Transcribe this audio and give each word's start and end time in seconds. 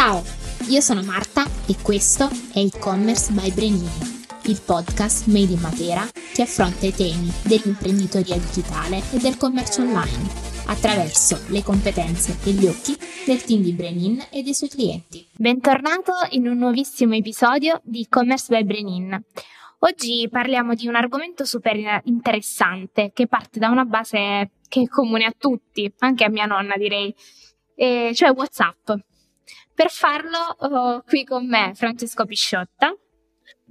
Ciao, 0.00 0.22
io 0.68 0.80
sono 0.80 1.02
Marta 1.02 1.42
e 1.66 1.74
questo 1.82 2.28
è 2.54 2.60
e-commerce 2.60 3.32
by 3.32 3.50
Brenini, 3.50 3.90
il 4.44 4.62
podcast 4.64 5.26
made 5.26 5.52
in 5.52 5.58
Matera 5.58 6.06
che 6.32 6.42
affronta 6.42 6.86
i 6.86 6.94
temi 6.94 7.28
dell'imprenditoria 7.42 8.38
digitale 8.38 9.02
e 9.10 9.18
del 9.18 9.36
commercio 9.36 9.82
online 9.82 10.30
attraverso 10.66 11.40
le 11.48 11.64
competenze 11.64 12.38
e 12.44 12.52
gli 12.52 12.66
occhi 12.66 12.96
del 13.26 13.42
team 13.42 13.60
di 13.62 13.72
Brenin 13.72 14.24
e 14.30 14.44
dei 14.44 14.54
suoi 14.54 14.68
clienti. 14.68 15.26
Bentornato 15.36 16.12
in 16.30 16.46
un 16.46 16.58
nuovissimo 16.58 17.16
episodio 17.16 17.80
di 17.82 18.02
e-commerce 18.02 18.56
by 18.56 18.62
Brenin. 18.62 19.20
Oggi 19.80 20.28
parliamo 20.30 20.74
di 20.74 20.86
un 20.86 20.94
argomento 20.94 21.44
super 21.44 21.74
interessante 22.04 23.10
che 23.12 23.26
parte 23.26 23.58
da 23.58 23.68
una 23.68 23.84
base 23.84 24.52
che 24.68 24.82
è 24.82 24.86
comune 24.86 25.24
a 25.24 25.34
tutti, 25.36 25.92
anche 25.98 26.22
a 26.22 26.28
mia 26.28 26.46
nonna 26.46 26.76
direi, 26.76 27.12
eh, 27.74 28.12
cioè 28.14 28.30
WhatsApp. 28.30 28.92
Per 29.74 29.90
farlo 29.90 30.38
ho 30.58 31.02
qui 31.02 31.24
con 31.24 31.46
me 31.46 31.72
Francesco 31.74 32.24
Pisciotta. 32.24 32.94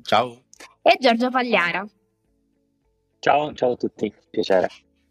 Ciao. 0.01 0.43
E 0.81 0.97
Giorgio 0.99 1.29
Pagliara. 1.29 1.85
Ciao, 3.19 3.53
ciao 3.53 3.71
a 3.73 3.75
tutti, 3.75 4.13
piacere. 4.29 4.69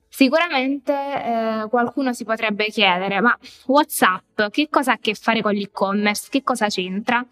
Sicuramente 0.08 0.92
eh, 0.92 1.66
qualcuno 1.68 2.14
si 2.14 2.24
potrebbe 2.24 2.68
chiedere, 2.68 3.20
ma 3.20 3.36
WhatsApp 3.66 4.48
che 4.50 4.68
cosa 4.70 4.92
ha 4.92 4.94
a 4.94 4.98
che 4.98 5.14
fare 5.14 5.42
con 5.42 5.52
l'e-commerce? 5.52 6.28
Che 6.30 6.42
cosa 6.42 6.68
c'entra? 6.68 7.26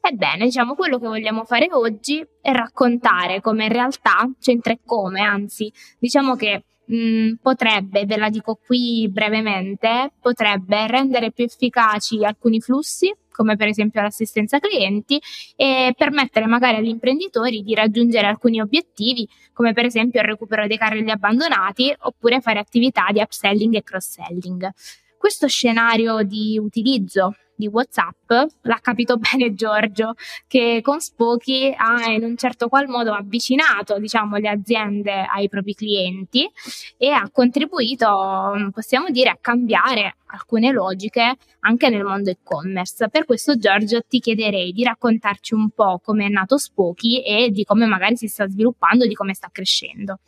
Ebbene, 0.00 0.46
diciamo, 0.46 0.74
quello 0.74 0.98
che 0.98 1.06
vogliamo 1.06 1.44
fare 1.44 1.68
oggi 1.70 2.26
è 2.40 2.52
raccontare 2.52 3.42
come 3.42 3.64
in 3.66 3.72
realtà 3.72 4.26
c'entra 4.40 4.72
e 4.72 4.80
come, 4.82 5.20
anzi, 5.20 5.70
diciamo 5.98 6.36
che 6.36 6.64
mh, 6.90 6.96
mm, 6.96 7.32
potrebbe, 7.40 8.04
ve 8.04 8.16
la 8.16 8.28
dico 8.28 8.58
qui 8.64 9.08
brevemente, 9.08 10.12
potrebbe 10.20 10.86
rendere 10.86 11.30
più 11.32 11.44
efficaci 11.44 12.24
alcuni 12.24 12.60
flussi, 12.60 13.14
come 13.30 13.56
per 13.56 13.68
esempio 13.68 14.02
l'assistenza 14.02 14.58
clienti, 14.58 15.20
e 15.56 15.94
permettere 15.96 16.46
magari 16.46 16.76
agli 16.76 16.88
imprenditori 16.88 17.62
di 17.62 17.74
raggiungere 17.74 18.26
alcuni 18.26 18.60
obiettivi, 18.60 19.26
come 19.52 19.72
per 19.72 19.84
esempio 19.86 20.20
il 20.20 20.26
recupero 20.26 20.66
dei 20.66 20.76
carrelli 20.76 21.10
abbandonati, 21.10 21.94
oppure 22.00 22.40
fare 22.40 22.58
attività 22.58 23.06
di 23.12 23.20
upselling 23.20 23.74
e 23.74 23.82
cross-selling. 23.82 24.70
Questo 25.16 25.46
scenario 25.48 26.22
di 26.22 26.58
utilizzo 26.58 27.34
di 27.60 27.68
WhatsApp, 27.68 28.32
l'ha 28.62 28.78
capito 28.80 29.16
bene 29.20 29.54
Giorgio, 29.54 30.14
che 30.48 30.80
con 30.82 31.00
Spoki 31.00 31.72
ha 31.76 32.10
in 32.10 32.24
un 32.24 32.36
certo 32.36 32.68
qual 32.68 32.88
modo 32.88 33.12
avvicinato 33.12 33.98
diciamo, 33.98 34.36
le 34.38 34.48
aziende 34.48 35.24
ai 35.32 35.48
propri 35.48 35.74
clienti 35.74 36.50
e 36.96 37.10
ha 37.10 37.28
contribuito, 37.30 38.70
possiamo 38.72 39.10
dire, 39.10 39.30
a 39.30 39.38
cambiare 39.40 40.16
alcune 40.32 40.72
logiche 40.72 41.36
anche 41.60 41.88
nel 41.88 42.04
mondo 42.04 42.30
e-commerce. 42.30 43.08
Per 43.08 43.24
questo 43.24 43.56
Giorgio 43.56 44.00
ti 44.02 44.20
chiederei 44.20 44.72
di 44.72 44.82
raccontarci 44.82 45.54
un 45.54 45.70
po' 45.70 46.00
come 46.02 46.26
è 46.26 46.28
nato 46.28 46.56
Spoki 46.56 47.22
e 47.22 47.50
di 47.50 47.64
come 47.64 47.86
magari 47.86 48.16
si 48.16 48.28
sta 48.28 48.48
sviluppando, 48.48 49.06
di 49.06 49.14
come 49.14 49.34
sta 49.34 49.48
crescendo. 49.52 50.18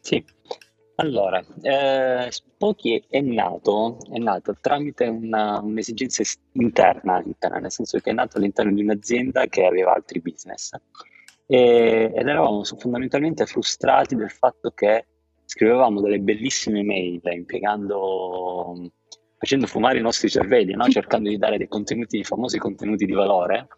Sì, 0.00 0.24
allora, 0.96 1.44
eh, 1.62 2.30
Spoki 2.30 3.04
è 3.08 3.20
nato, 3.20 3.98
è 4.10 4.18
nato 4.18 4.56
tramite 4.60 5.06
una, 5.06 5.60
un'esigenza 5.60 6.22
interna, 6.52 7.22
interna, 7.22 7.58
nel 7.58 7.70
senso 7.70 7.98
che 7.98 8.10
è 8.10 8.14
nato 8.14 8.38
all'interno 8.38 8.72
di 8.72 8.82
un'azienda 8.82 9.46
che 9.46 9.64
aveva 9.64 9.92
altri 9.92 10.20
business 10.20 10.72
e, 11.46 12.12
ed 12.14 12.26
eravamo 12.26 12.64
fondamentalmente 12.64 13.46
frustrati 13.46 14.16
del 14.16 14.30
fatto 14.30 14.70
che 14.70 15.06
scrivevamo 15.44 16.00
delle 16.00 16.18
bellissime 16.18 16.82
mail 16.82 17.20
impiegando, 17.24 18.90
facendo 19.38 19.66
fumare 19.66 19.98
i 19.98 20.02
nostri 20.02 20.28
cervelli, 20.28 20.74
no? 20.74 20.84
cercando 20.90 21.28
di 21.28 21.38
dare 21.38 21.56
dei 21.58 21.68
contenuti, 21.68 22.24
famosi 22.24 22.58
contenuti 22.58 23.06
di 23.06 23.12
valore, 23.12 23.68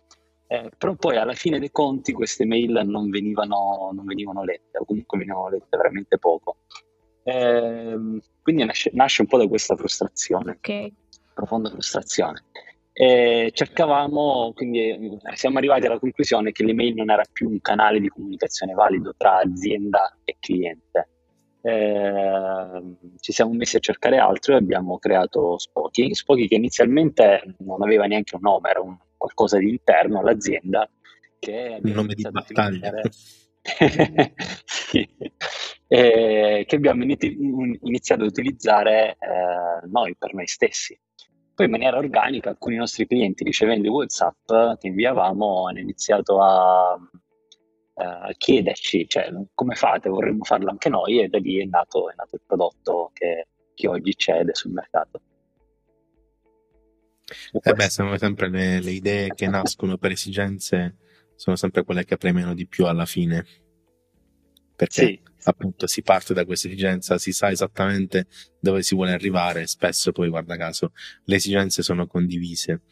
eh, 0.46 0.70
però 0.76 0.94
poi 0.94 1.16
alla 1.16 1.34
fine 1.34 1.58
dei 1.58 1.70
conti 1.70 2.12
queste 2.12 2.46
mail 2.46 2.80
non 2.86 3.10
venivano, 3.10 3.90
non 3.92 4.04
venivano 4.06 4.44
lette 4.44 4.78
o 4.78 4.84
comunque 4.84 5.18
venivano 5.18 5.50
lette 5.50 5.76
veramente 5.76 6.18
poco. 6.18 6.58
Eh, 7.28 8.20
quindi 8.40 8.64
nasce, 8.64 8.90
nasce, 8.94 9.20
un 9.20 9.28
po' 9.28 9.36
da 9.36 9.46
questa 9.46 9.76
frustrazione, 9.76 10.52
okay. 10.52 10.90
profonda 11.34 11.68
frustrazione. 11.68 12.44
E 12.94 13.50
cercavamo, 13.52 14.52
quindi 14.54 14.88
eh, 14.88 15.18
siamo 15.34 15.58
arrivati 15.58 15.84
alla 15.84 15.98
conclusione 15.98 16.52
che 16.52 16.64
l'email 16.64 16.94
non 16.94 17.10
era 17.10 17.22
più 17.30 17.50
un 17.50 17.60
canale 17.60 18.00
di 18.00 18.08
comunicazione 18.08 18.72
valido 18.72 19.12
tra 19.14 19.40
azienda 19.40 20.16
e 20.24 20.36
cliente. 20.40 21.08
Eh, 21.60 22.96
ci 23.20 23.32
siamo 23.32 23.52
messi 23.52 23.76
a 23.76 23.80
cercare 23.80 24.16
altro 24.16 24.54
e 24.54 24.56
abbiamo 24.56 24.98
creato 24.98 25.58
Spoki. 25.58 26.14
Spoki 26.14 26.48
che 26.48 26.54
inizialmente 26.54 27.56
non 27.58 27.82
aveva 27.82 28.06
neanche 28.06 28.36
un 28.36 28.40
nome, 28.42 28.70
era 28.70 28.80
un, 28.80 28.96
qualcosa 29.18 29.58
di 29.58 29.68
interno 29.68 30.20
all'azienda. 30.20 30.88
Che 31.38 31.78
un 31.82 31.92
nome 31.92 32.14
di 32.14 32.22
battaglia. 32.22 32.90
sì 34.64 35.06
eh, 35.88 36.64
che 36.66 36.76
abbiamo 36.76 37.02
iniziato 37.02 38.22
ad 38.22 38.28
utilizzare 38.28 39.12
eh, 39.12 39.86
noi 39.88 40.14
per 40.16 40.34
noi 40.34 40.46
stessi. 40.46 40.98
Poi 41.54 41.66
in 41.66 41.72
maniera 41.72 41.96
organica 41.96 42.50
alcuni 42.50 42.76
nostri 42.76 43.06
clienti 43.06 43.42
ricevendo 43.42 43.88
i 43.88 43.90
WhatsApp 43.90 44.46
che 44.78 44.86
inviavamo 44.86 45.66
hanno 45.66 45.78
iniziato 45.80 46.40
a, 46.40 46.92
a 46.92 48.32
chiederci 48.36 49.08
cioè, 49.08 49.32
come 49.54 49.74
fate, 49.74 50.08
vorremmo 50.08 50.44
farlo 50.44 50.70
anche 50.70 50.88
noi 50.88 51.20
e 51.20 51.28
da 51.28 51.38
lì 51.38 51.60
è 51.60 51.64
nato, 51.64 52.10
è 52.10 52.14
nato 52.14 52.36
il 52.36 52.42
prodotto 52.46 53.10
che, 53.12 53.48
che 53.74 53.88
oggi 53.88 54.14
c'è 54.14 54.44
sul 54.52 54.72
mercato. 54.72 55.20
Eh 57.60 57.72
beh, 57.72 57.90
sono 57.90 58.16
sempre 58.16 58.48
le, 58.48 58.80
le 58.80 58.92
idee 58.92 59.34
che 59.34 59.48
nascono 59.48 59.98
per 59.98 60.12
esigenze, 60.12 60.96
sono 61.34 61.56
sempre 61.56 61.82
quelle 61.82 62.04
che 62.04 62.16
premiano 62.16 62.54
di 62.54 62.66
più 62.68 62.86
alla 62.86 63.04
fine 63.04 63.44
perché 64.78 65.04
sì. 65.04 65.20
appunto 65.42 65.88
si 65.88 66.02
parte 66.02 66.32
da 66.34 66.44
questa 66.44 66.68
esigenza, 66.68 67.18
si 67.18 67.32
sa 67.32 67.50
esattamente 67.50 68.28
dove 68.60 68.84
si 68.84 68.94
vuole 68.94 69.10
arrivare, 69.10 69.66
spesso 69.66 70.12
poi 70.12 70.28
guarda 70.28 70.56
caso 70.56 70.92
le 71.24 71.34
esigenze 71.34 71.82
sono 71.82 72.06
condivise 72.06 72.82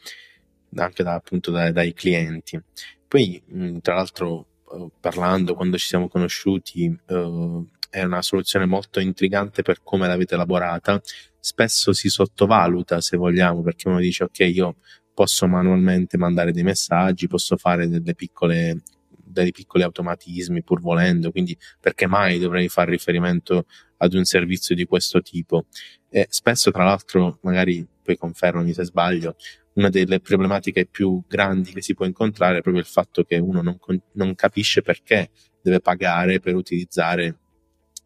anche 0.75 1.05
da, 1.05 1.15
appunto 1.15 1.53
da, 1.53 1.71
dai 1.71 1.95
clienti. 1.95 2.61
Poi 3.07 3.41
tra 3.81 3.95
l'altro 3.95 4.49
eh, 4.73 4.89
parlando 4.99 5.55
quando 5.55 5.79
ci 5.79 5.87
siamo 5.87 6.09
conosciuti 6.09 6.87
eh, 6.87 7.65
è 7.89 8.03
una 8.03 8.21
soluzione 8.21 8.67
molto 8.67 8.99
intrigante 8.99 9.63
per 9.63 9.85
come 9.85 10.09
l'avete 10.09 10.35
elaborata, 10.35 11.01
spesso 11.39 11.93
si 11.93 12.09
sottovaluta 12.09 13.01
se 13.01 13.17
vogliamo 13.17 13.63
perché 13.63 13.87
uno 13.87 14.01
dice 14.01 14.25
ok 14.25 14.41
io 14.41 14.77
posso 15.15 15.47
manualmente 15.47 16.17
mandare 16.19 16.51
dei 16.51 16.65
messaggi, 16.65 17.29
posso 17.29 17.57
fare 17.57 17.87
delle 17.87 18.17
piccole 18.17 18.83
dei 19.43 19.53
piccoli 19.53 19.83
automatismi 19.83 20.63
pur 20.63 20.81
volendo, 20.81 21.31
quindi 21.31 21.57
perché 21.81 22.07
mai 22.07 22.39
dovrei 22.39 22.69
fare 22.69 22.91
riferimento 22.91 23.67
ad 23.99 24.15
un 24.15 24.25
servizio 24.25 24.75
di 24.75 24.85
questo 24.85 25.21
tipo? 25.23 25.67
E 26.09 26.27
spesso, 26.29 26.71
tra 26.71 26.85
l'altro, 26.85 27.39
magari 27.43 27.87
poi 28.03 28.17
confermami 28.17 28.73
se 28.73 28.85
sbaglio, 28.85 29.37
una 29.75 29.91
delle 29.91 30.21
problematiche 30.21 30.87
più 30.87 31.23
grandi 31.27 31.73
che 31.73 31.83
si 31.83 31.95
può 31.95 32.07
incontrare 32.07 32.59
è 32.59 32.63
proprio 32.63 32.83
il 32.83 32.89
fatto 32.89 33.25
che 33.25 33.37
uno 33.37 33.63
non, 33.63 33.79
non 34.13 34.35
capisce 34.35 34.83
perché 34.83 35.31
deve 35.61 35.81
pagare 35.81 36.41
per 36.41 36.55
utilizzare 36.55 37.39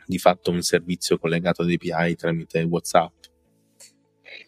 di 0.07 0.19
fatto 0.19 0.51
un 0.51 0.63
servizio 0.63 1.19
collegato 1.19 1.63
ad 1.63 1.71
API 1.71 2.17
tramite 2.17 2.63
WhatsApp. 2.63 3.13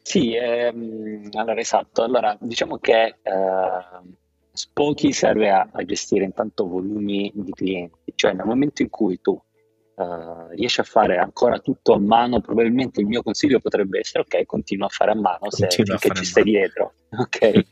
Sì, 0.03 0.34
ehm, 0.34 1.28
allora 1.32 1.60
esatto. 1.60 2.03
Allora, 2.03 2.37
diciamo 2.41 2.78
che 2.78 3.19
eh, 3.22 4.20
Spoki 4.54 5.12
serve 5.12 5.50
a, 5.50 5.68
a, 5.72 5.82
gestire 5.84 6.24
intanto 6.24 6.66
volumi 6.66 7.32
di 7.34 7.52
clienti, 7.52 8.12
cioè 8.14 8.34
nel 8.34 8.44
momento 8.44 8.82
in 8.82 8.90
cui 8.90 9.18
tu 9.20 9.30
uh, 9.32 10.48
riesci 10.50 10.80
a 10.80 10.84
fare 10.84 11.16
ancora 11.16 11.58
tutto 11.58 11.94
a 11.94 11.98
mano, 11.98 12.40
probabilmente 12.40 13.00
il 13.00 13.06
mio 13.06 13.22
consiglio 13.22 13.60
potrebbe 13.60 14.00
essere 14.00 14.24
ok, 14.24 14.44
continua 14.44 14.86
a 14.86 14.90
fare 14.90 15.12
a 15.12 15.14
mano 15.14 15.50
se 15.50 15.68
finché 15.70 16.14
ci 16.14 16.24
stai 16.26 16.44
dietro, 16.44 16.92
ok? 17.16 17.64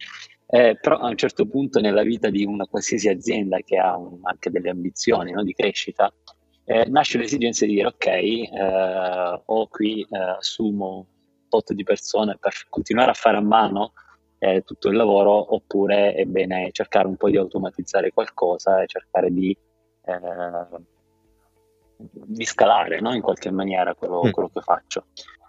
eh, 0.52 0.78
però 0.80 0.98
a 0.98 1.08
un 1.08 1.16
certo 1.16 1.46
punto 1.46 1.80
nella 1.80 2.02
vita 2.02 2.30
di 2.30 2.44
una 2.44 2.64
qualsiasi 2.64 3.08
azienda 3.08 3.58
che 3.58 3.76
ha 3.76 3.98
un, 3.98 4.18
anche 4.22 4.50
delle 4.50 4.70
ambizioni 4.70 5.32
no, 5.32 5.44
di 5.44 5.52
crescita, 5.52 6.10
eh, 6.64 6.86
nasce 6.88 7.18
l'esigenza 7.18 7.66
di 7.66 7.74
dire 7.74 7.88
ok, 7.88 8.06
eh, 8.06 9.42
ho 9.44 9.68
qui 9.68 10.00
eh, 10.00 10.18
assumo 10.18 10.96
un 10.96 11.04
tot 11.50 11.74
di 11.74 11.82
persone 11.82 12.38
per 12.40 12.54
continuare 12.70 13.10
a 13.10 13.14
fare 13.14 13.36
a 13.36 13.42
mano 13.42 13.92
eh, 14.42 14.62
tutto 14.64 14.88
il 14.88 14.96
lavoro 14.96 15.54
oppure 15.54 16.14
è 16.14 16.24
bene 16.24 16.70
cercare 16.72 17.06
un 17.06 17.16
po' 17.16 17.28
di 17.28 17.36
automatizzare 17.36 18.10
qualcosa 18.10 18.82
e 18.82 18.86
cercare 18.86 19.30
di, 19.30 19.54
eh, 20.06 20.66
di 21.96 22.44
scalare 22.46 23.00
no? 23.00 23.14
in 23.14 23.20
qualche 23.20 23.50
maniera 23.50 23.94
quello, 23.94 24.24
mm. 24.24 24.30
quello 24.30 24.50
che 24.52 24.62
faccio. 24.62 25.04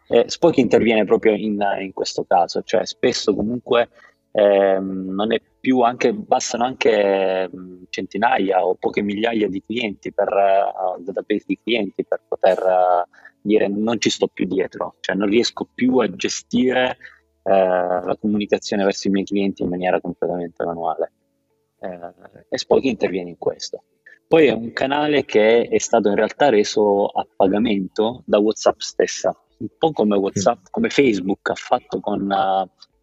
Eh, 0.10 0.26
Spock 0.28 0.58
interviene 0.58 1.06
proprio 1.06 1.32
in, 1.32 1.58
in, 1.80 1.94
questo 1.94 2.26
caso, 2.28 2.64
cioè 2.64 2.86
spesso 2.86 3.34
comunque 3.34 3.90
ehm, 4.32 5.14
non 5.14 5.32
è 5.32 5.42
più 5.58 5.80
anche, 5.80 6.12
bastano 6.12 6.66
anche 6.66 7.50
centinaia 7.90 8.66
o 8.66 8.76
poche 8.76 9.02
migliaia 9.02 9.48
di 9.48 9.64
clienti 9.66 10.12
per 10.12 10.28
uh, 10.28 11.02
database 11.02 11.46
di 11.48 11.60
clienti 11.64 12.04
per 12.04 12.20
poter 12.28 12.60
uh, 12.60 13.10
dire 13.40 13.70
non 13.70 14.02
ci 14.02 14.10
sto 14.10 14.28
più 14.28 14.46
dietro, 14.48 14.96
cioè 15.00 15.16
non 15.16 15.30
riesco 15.30 15.66
più 15.74 16.00
a 16.00 16.10
gestire 16.10 16.98
la 17.44 18.18
comunicazione 18.20 18.84
verso 18.84 19.08
i 19.08 19.12
miei 19.12 19.26
clienti 19.26 19.64
in 19.64 19.70
maniera 19.70 20.00
completamente 20.00 20.64
manuale. 20.64 21.12
Eh, 21.80 22.46
e 22.50 22.58
Spoki 22.58 22.88
interviene 22.88 23.30
in 23.30 23.38
questo. 23.38 23.84
Poi 24.28 24.48
è 24.48 24.52
un 24.52 24.72
canale 24.72 25.26
che 25.26 25.64
è 25.64 25.78
stato 25.78 26.08
in 26.08 26.16
realtà 26.16 26.50
reso 26.50 27.08
a 27.08 27.28
pagamento 27.36 28.24
da 28.26 28.40
WhatsApp 28.40 28.80
stessa, 28.80 29.36
un 29.58 29.68
po' 29.78 29.92
come 29.92 30.16
WhatsApp, 30.16 30.68
come 30.70 30.90
Facebook 30.90 31.50
ha 31.50 31.56
fatto 31.56 32.00
con, 32.00 32.34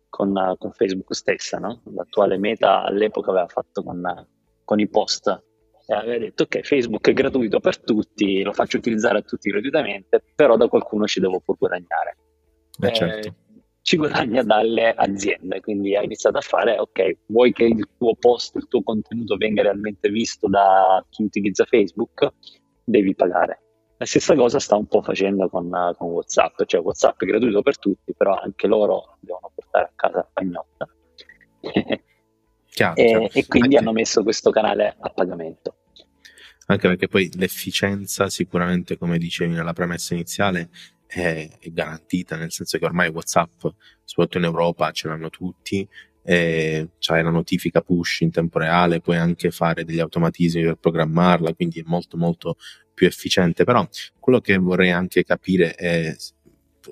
con, 0.08 0.54
con 0.56 0.72
Facebook 0.72 1.14
stessa, 1.14 1.58
no? 1.58 1.82
l'attuale 1.94 2.38
meta 2.38 2.82
all'epoca 2.82 3.30
aveva 3.30 3.46
fatto 3.46 3.82
con, 3.82 4.26
con 4.64 4.80
i 4.80 4.88
post. 4.88 5.42
E 5.86 5.94
aveva 5.94 6.18
detto 6.18 6.44
ok, 6.44 6.60
Facebook 6.60 7.08
è 7.08 7.12
gratuito 7.12 7.60
per 7.60 7.78
tutti, 7.78 8.42
lo 8.42 8.52
faccio 8.52 8.78
utilizzare 8.78 9.18
a 9.18 9.22
tutti 9.22 9.50
gratuitamente, 9.50 10.22
però 10.34 10.56
da 10.56 10.68
qualcuno 10.68 11.06
ci 11.06 11.20
devo 11.20 11.40
pur 11.40 11.58
guadagnare. 11.58 12.16
Eh, 12.80 12.92
certo. 12.92 13.34
Ci 13.88 13.96
guadagna 13.96 14.42
dalle 14.42 14.92
aziende, 14.94 15.62
quindi 15.62 15.96
ha 15.96 16.02
iniziato 16.02 16.36
a 16.36 16.42
fare, 16.42 16.78
ok, 16.78 17.20
vuoi 17.28 17.54
che 17.54 17.64
il 17.64 17.88
tuo 17.96 18.14
post, 18.16 18.56
il 18.56 18.68
tuo 18.68 18.82
contenuto 18.82 19.36
venga 19.36 19.62
realmente 19.62 20.10
visto 20.10 20.46
da 20.46 21.02
chi 21.08 21.22
utilizza 21.22 21.64
Facebook, 21.64 22.30
devi 22.84 23.14
pagare. 23.14 23.62
La 23.96 24.04
stessa 24.04 24.34
cosa 24.34 24.58
sta 24.58 24.76
un 24.76 24.84
po' 24.88 25.00
facendo 25.00 25.48
con, 25.48 25.70
con 25.96 26.08
WhatsApp, 26.10 26.64
cioè 26.66 26.82
WhatsApp 26.82 27.22
è 27.22 27.24
gratuito 27.24 27.62
per 27.62 27.78
tutti, 27.78 28.12
però 28.14 28.34
anche 28.34 28.66
loro 28.66 29.16
devono 29.20 29.50
portare 29.54 29.86
a 29.86 29.92
casa 29.96 30.16
la 30.18 30.28
pagnotta. 30.34 30.86
Chiaro, 32.68 32.94
e, 32.94 33.06
chiaro. 33.06 33.28
e, 33.32 33.46
quindi 33.46 33.76
anche, 33.76 33.88
hanno 33.88 33.92
messo 33.92 34.22
questo 34.22 34.50
canale 34.50 34.96
a 35.00 35.08
pagamento. 35.08 35.76
Anche 36.66 36.88
perché 36.88 37.08
poi 37.08 37.30
l'efficienza, 37.36 38.28
sicuramente, 38.28 38.98
come 38.98 39.16
dicevi 39.16 39.54
nella 39.54 39.72
premessa 39.72 40.12
iniziale, 40.12 40.68
è, 41.08 41.48
è, 41.58 41.70
garantita, 41.70 42.36
nel 42.36 42.52
senso 42.52 42.78
che 42.78 42.84
ormai 42.84 43.08
WhatsApp, 43.08 43.66
soprattutto 44.04 44.38
in 44.38 44.44
Europa, 44.44 44.90
ce 44.92 45.08
l'hanno 45.08 45.30
tutti, 45.30 45.88
e 46.22 46.90
c'hai 46.98 47.22
la 47.22 47.30
notifica 47.30 47.80
push 47.80 48.20
in 48.20 48.30
tempo 48.30 48.58
reale, 48.58 49.00
puoi 49.00 49.16
anche 49.16 49.50
fare 49.50 49.84
degli 49.84 49.98
automatismi 49.98 50.62
per 50.62 50.76
programmarla, 50.76 51.54
quindi 51.54 51.80
è 51.80 51.84
molto 51.86 52.18
molto 52.18 52.56
più 52.92 53.06
efficiente. 53.06 53.64
Però 53.64 53.88
quello 54.20 54.40
che 54.40 54.58
vorrei 54.58 54.90
anche 54.90 55.24
capire 55.24 55.74
è 55.74 56.14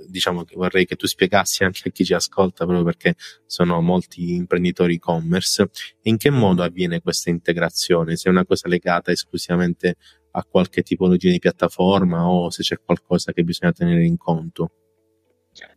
diciamo 0.08 0.44
che 0.44 0.56
vorrei 0.56 0.84
che 0.84 0.96
tu 0.96 1.06
spiegassi 1.06 1.64
anche 1.64 1.88
a 1.88 1.90
chi 1.90 2.04
ci 2.04 2.14
ascolta, 2.14 2.64
proprio 2.64 2.84
perché 2.84 3.14
sono 3.46 3.80
molti 3.80 4.34
imprenditori 4.34 4.94
e-commerce, 4.94 5.70
in 6.02 6.16
che 6.16 6.30
modo 6.30 6.62
avviene 6.62 7.00
questa 7.00 7.30
integrazione? 7.30 8.16
Se 8.16 8.28
è 8.28 8.32
una 8.32 8.44
cosa 8.44 8.68
legata 8.68 9.10
esclusivamente 9.10 9.96
a 10.36 10.44
qualche 10.44 10.82
tipologia 10.82 11.30
di 11.30 11.38
piattaforma 11.38 12.28
o 12.28 12.50
se 12.50 12.62
c'è 12.62 12.78
qualcosa 12.84 13.32
che 13.32 13.42
bisogna 13.42 13.72
tenere 13.72 14.04
in 14.04 14.16
conto? 14.18 14.70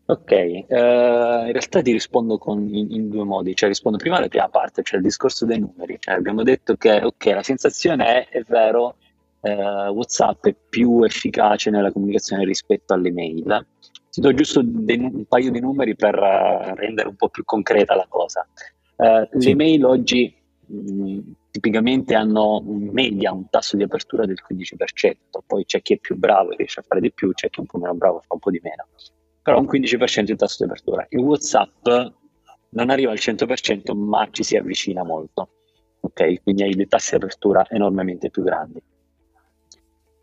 Ok, 0.05 0.31
uh, 0.31 0.35
in 0.35 1.51
realtà 1.51 1.81
ti 1.81 1.93
rispondo 1.93 2.37
con, 2.37 2.67
in, 2.67 2.91
in, 2.91 3.09
due 3.09 3.23
modi, 3.23 3.55
cioè 3.55 3.69
rispondo 3.69 3.97
prima 3.97 4.17
alla 4.17 4.27
prima 4.27 4.49
parte, 4.49 4.83
cioè 4.83 4.97
il 4.97 5.05
discorso 5.05 5.45
dei 5.45 5.59
numeri, 5.59 5.97
cioè 5.99 6.15
abbiamo 6.15 6.43
detto 6.43 6.75
che 6.75 7.01
ok, 7.01 7.25
la 7.27 7.43
sensazione 7.43 8.25
è, 8.25 8.37
è 8.39 8.43
vero, 8.47 8.97
uh, 9.39 9.49
WhatsApp 9.49 10.47
è 10.47 10.55
più 10.67 11.03
efficace 11.03 11.69
nella 11.69 11.91
comunicazione 11.91 12.43
rispetto 12.43 12.93
alle 12.93 13.11
mail. 13.11 13.65
Ti 14.09 14.19
do 14.19 14.33
giusto 14.33 14.61
dei, 14.65 14.97
un 14.97 15.25
paio 15.25 15.51
di 15.51 15.61
numeri 15.61 15.95
per 15.95 16.15
uh, 16.15 16.75
rendere 16.75 17.07
un 17.07 17.15
po' 17.15 17.29
più 17.29 17.45
concreta 17.45 17.95
la 17.95 18.07
cosa. 18.09 18.45
Sì. 19.37 19.47
Le 19.47 19.55
mail 19.55 19.85
oggi 19.85 20.35
mh, 20.65 21.19
tipicamente 21.59 22.15
hanno 22.15 22.63
in 22.65 22.89
media 22.93 23.33
un 23.33 23.49
tasso 23.49 23.75
di 23.75 23.83
apertura 23.83 24.25
del 24.25 24.37
15%, 24.47 25.15
poi 25.45 25.65
c'è 25.65 25.81
chi 25.81 25.95
è 25.95 25.97
più 25.97 26.15
bravo 26.15 26.51
e 26.51 26.55
riesce 26.55 26.79
a 26.79 26.83
fare 26.83 27.01
di 27.01 27.11
più, 27.11 27.33
c'è 27.33 27.49
chi 27.49 27.57
è 27.57 27.61
un 27.61 27.67
po' 27.67 27.77
meno 27.77 27.95
bravo 27.95 28.19
e 28.19 28.21
fa 28.25 28.35
un 28.35 28.39
po' 28.39 28.49
di 28.49 28.61
meno, 28.63 28.87
però 29.41 29.59
un 29.59 29.65
15% 29.65 30.21
di 30.21 30.35
tasso 30.37 30.63
di 30.63 30.71
apertura. 30.71 31.05
In 31.09 31.19
WhatsApp 31.19 31.85
non 32.69 32.89
arriva 32.89 33.11
al 33.11 33.17
100%, 33.17 33.93
ma 33.93 34.25
ci 34.31 34.43
si 34.43 34.55
avvicina 34.55 35.03
molto, 35.03 35.49
ok? 35.99 36.43
Quindi 36.43 36.63
hai 36.63 36.75
dei 36.75 36.87
tassi 36.87 37.11
di 37.11 37.17
apertura 37.17 37.67
enormemente 37.69 38.29
più 38.29 38.43
grandi. 38.43 38.81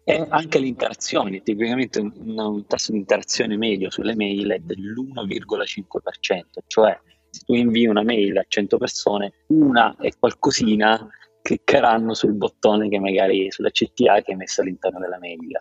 E 0.09 0.27
anche 0.29 0.59
le 0.59 0.69
interazioni, 0.69 1.43
tipicamente 1.43 2.01
un, 2.01 2.39
un 2.39 2.67
tasso 2.67 2.93
di 2.93 2.99
interazione 2.99 3.57
medio 3.57 3.91
sulle 3.91 4.15
mail 4.15 4.53
è 4.53 4.59
dell'1,5%, 4.61 6.43
cioè 6.67 6.99
se 7.29 7.43
tu 7.45 7.55
invii 7.55 7.87
una 7.87 8.03
mail 8.03 8.39
a 8.39 8.45
100 8.47 8.79
persone, 8.79 9.33
una 9.49 9.97
e 10.01 10.15
qualcosina 10.19 11.07
cliccheranno 11.47 12.13
sul 12.13 12.33
bottone 12.33 12.89
che 12.89 12.99
magari 12.99 13.53
sulla 13.53 13.71
CTA 13.71 14.21
che 14.21 14.33
hai 14.33 14.37
messo 14.37 14.63
all'interno 14.63 14.99
della 14.99 15.21
mail. 15.21 15.57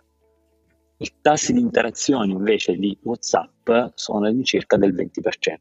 I 0.96 1.12
tassi 1.20 1.52
di 1.52 1.60
interazione 1.60 2.32
invece 2.32 2.74
di 2.74 2.98
WhatsApp 3.04 3.70
sono 3.94 4.32
di 4.32 4.42
circa 4.42 4.76
del 4.76 4.92
20%. 4.92 5.54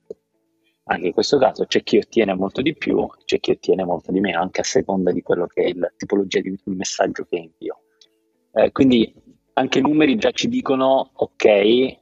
Anche 0.86 1.06
in 1.06 1.14
questo 1.14 1.38
caso 1.38 1.66
c'è 1.66 1.84
chi 1.84 1.98
ottiene 1.98 2.34
molto 2.34 2.64
di 2.64 2.76
più, 2.76 3.08
c'è 3.24 3.40
chi 3.40 3.52
ottiene 3.52 3.86
molto 3.86 4.12
di 4.12 4.20
meno, 4.20 4.42
anche 4.42 4.62
a 4.62 4.64
seconda 4.64 5.12
di 5.12 5.22
quello 5.22 5.46
che 5.46 5.66
è 5.66 5.74
la 5.74 5.92
tipologia 5.96 6.40
di 6.40 6.58
messaggio 6.66 7.26
che 7.26 7.36
invio. 7.36 7.82
Eh, 8.52 8.72
quindi 8.72 9.14
anche 9.54 9.78
i 9.78 9.84
numeri 9.84 10.16
già 10.16 10.32
ci 10.32 10.48
dicono 10.48 11.12
ok, 11.14 11.46
eh, 11.46 12.00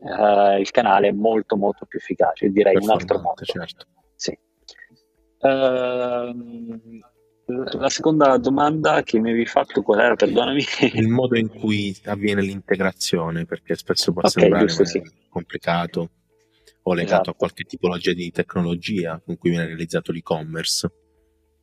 il 0.62 0.72
canale 0.72 1.10
è 1.10 1.12
molto 1.12 1.58
molto 1.58 1.86
più 1.86 2.00
efficace, 2.00 2.50
direi 2.50 2.78
un 2.78 2.90
altro 2.90 3.20
modo. 3.20 3.44
Certo. 3.44 3.86
Sì. 4.16 4.38
Uh, 5.40 7.02
la 7.46 7.90
seconda 7.90 8.38
domanda 8.38 9.04
che 9.04 9.20
mi 9.20 9.30
avevi 9.30 9.46
fatto 9.46 9.82
qual 9.82 10.00
era, 10.00 10.16
perdonami? 10.16 10.64
Il 10.94 11.10
modo 11.10 11.38
in 11.38 11.50
cui 11.50 11.96
avviene 12.06 12.42
l'integrazione, 12.42 13.46
perché 13.46 13.76
spesso 13.76 14.12
può 14.12 14.22
okay, 14.22 14.32
sembrare 14.32 14.66
giusto, 14.66 14.86
sì. 14.86 15.02
complicato 15.30 16.10
o 16.84 16.94
legato 16.94 17.14
esatto. 17.14 17.30
a 17.32 17.36
qualche 17.36 17.64
tipologia 17.64 18.14
di 18.14 18.32
tecnologia 18.32 19.22
con 19.24 19.38
cui 19.38 19.50
viene 19.50 19.66
realizzato 19.66 20.12
l'e-commerce. 20.12 20.92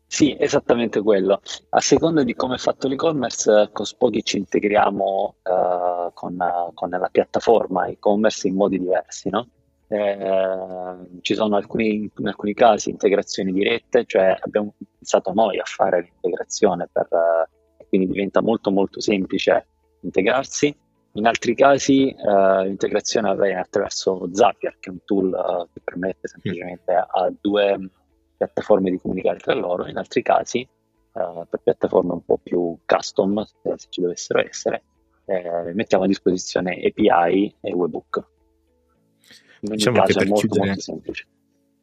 Sì, 0.07 0.37
esattamente 0.39 1.01
quello. 1.03 1.41
A 1.69 1.81
seconda 1.81 2.25
di 2.25 2.35
come 2.35 2.57
è 2.57 2.59
fatto 2.59 2.89
l'e-commerce, 2.89 3.71
con 3.73 3.87
Spoki 3.87 4.25
ci 4.25 4.39
integriamo 4.39 5.37
uh, 5.43 6.13
con, 6.13 6.35
uh, 6.35 6.75
con, 6.75 6.91
la 6.91 7.09
piattaforma 7.13 7.87
e-commerce 7.87 8.49
in 8.49 8.57
modi 8.57 8.79
diversi, 8.79 9.29
no? 9.31 9.49
Eh, 9.93 11.21
ci 11.21 11.35
sono 11.35 11.57
alcuni, 11.57 12.09
in 12.17 12.29
alcuni 12.29 12.55
casi 12.55 12.91
integrazioni 12.91 13.51
dirette, 13.51 14.05
cioè 14.05 14.37
abbiamo 14.41 14.75
pensato 14.97 15.33
noi 15.33 15.59
a 15.59 15.65
fare 15.65 16.03
l'integrazione 16.03 16.89
per, 16.93 17.09
eh, 17.11 17.87
quindi 17.89 18.07
diventa 18.07 18.41
molto 18.41 18.71
molto 18.71 19.01
semplice 19.01 19.67
integrarsi. 20.03 20.73
In 21.15 21.27
altri 21.27 21.57
casi 21.57 22.09
eh, 22.09 22.65
l'integrazione 22.65 23.31
avviene 23.31 23.59
attraverso 23.59 24.29
Zapier, 24.33 24.77
che 24.79 24.91
è 24.91 24.93
un 24.93 25.01
tool 25.05 25.35
eh, 25.35 25.69
che 25.73 25.81
permette 25.83 26.29
semplicemente 26.29 26.93
a 26.93 27.33
due 27.41 27.91
piattaforme 28.37 28.93
di 28.93 29.01
comunicare 29.01 29.39
tra 29.39 29.55
loro, 29.55 29.89
in 29.89 29.97
altri 29.97 30.23
casi 30.23 30.61
eh, 30.61 31.47
per 31.51 31.61
piattaforme 31.65 32.13
un 32.13 32.25
po' 32.25 32.39
più 32.41 32.79
custom, 32.87 33.43
se 33.43 33.75
ci 33.89 34.03
dovessero 34.03 34.41
essere, 34.41 34.85
eh, 35.25 35.73
mettiamo 35.75 36.05
a 36.05 36.07
disposizione 36.07 36.81
API 36.81 37.57
e 37.61 37.73
webhook. 37.73 38.39
Diciamo 39.61 40.03
che 40.03 40.15
per 40.15 40.33
chiudere, 40.33 40.77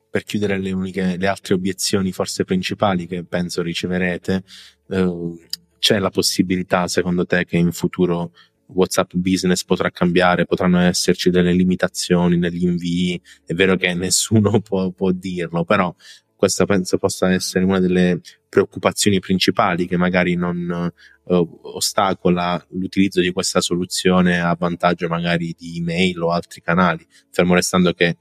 per 0.09 0.23
chiudere 0.23 0.59
le, 0.59 0.71
uniche, 0.71 1.15
le 1.17 1.27
altre 1.27 1.53
obiezioni 1.53 2.11
forse 2.11 2.43
principali 2.43 3.07
che 3.07 3.23
penso 3.23 3.61
riceverete, 3.61 4.43
eh, 4.89 5.33
c'è 5.79 5.99
la 5.99 6.09
possibilità 6.09 6.87
secondo 6.87 7.25
te 7.25 7.45
che 7.45 7.57
in 7.57 7.71
futuro 7.71 8.31
WhatsApp 8.67 9.13
Business 9.13 9.63
potrà 9.63 9.91
cambiare, 9.91 10.45
potranno 10.45 10.79
esserci 10.79 11.29
delle 11.29 11.53
limitazioni 11.53 12.37
negli 12.37 12.63
invii, 12.63 13.21
è 13.45 13.53
vero 13.53 13.75
che 13.75 13.93
nessuno 13.93 14.59
può, 14.61 14.89
può 14.91 15.11
dirlo, 15.11 15.63
però 15.63 15.93
questa 16.35 16.65
penso 16.65 16.97
possa 16.97 17.31
essere 17.31 17.65
una 17.65 17.79
delle 17.79 18.21
preoccupazioni 18.47 19.19
principali 19.19 19.87
che 19.87 19.97
magari 19.97 20.35
non 20.35 20.91
ostacola 21.27 22.63
l'utilizzo 22.69 23.21
di 23.21 23.31
questa 23.31 23.61
soluzione 23.61 24.39
a 24.39 24.55
vantaggio 24.57 25.07
magari 25.07 25.53
di 25.57 25.77
email 25.77 26.21
o 26.21 26.31
altri 26.31 26.61
canali, 26.61 27.05
fermo 27.29 27.53
restando 27.53 27.93
che 27.93 28.17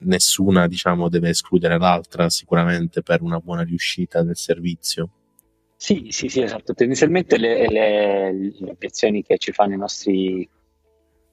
nessuna 0.00 0.66
diciamo 0.66 1.08
deve 1.08 1.30
escludere 1.30 1.78
l'altra 1.78 2.28
sicuramente 2.28 3.02
per 3.02 3.22
una 3.22 3.38
buona 3.38 3.62
riuscita 3.62 4.22
del 4.22 4.36
servizio. 4.36 5.10
Sì, 5.76 6.08
sì, 6.10 6.28
sì, 6.28 6.42
esatto. 6.42 6.74
Tendenzialmente 6.74 7.38
le, 7.38 7.66
le, 7.68 8.32
le 8.32 8.70
obiezioni 8.70 9.22
che 9.22 9.36
ci 9.38 9.50
fanno 9.50 9.74
i 9.74 9.78
nostri 9.78 10.48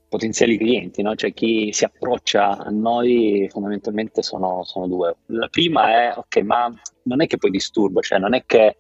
potenziali 0.10 0.58
clienti, 0.58 1.04
no? 1.04 1.16
cioè 1.16 1.34
chi 1.34 1.72
si 1.72 1.86
approccia 1.86 2.58
a 2.58 2.70
noi 2.72 3.48
fondamentalmente 3.52 4.24
sono, 4.24 4.64
sono, 4.64 4.88
due. 4.88 5.18
La 5.28 5.48
prima 5.50 5.90
è, 5.92 6.18
ok, 6.18 6.38
ma 6.38 6.74
non 7.04 7.22
è 7.22 7.28
che 7.28 7.38
poi 7.38 7.52
disturbo, 7.52 8.02
cioè 8.02 8.18
non 8.18 8.34
è 8.34 8.44
che 8.46 8.78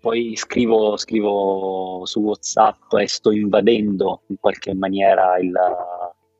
poi 0.00 0.34
scrivo, 0.36 0.96
scrivo 0.96 2.02
su 2.04 2.20
WhatsApp 2.20 2.92
e 2.94 3.08
sto 3.08 3.30
invadendo 3.30 4.22
in 4.28 4.36
qualche 4.38 4.74
maniera 4.74 5.38
il, 5.38 5.52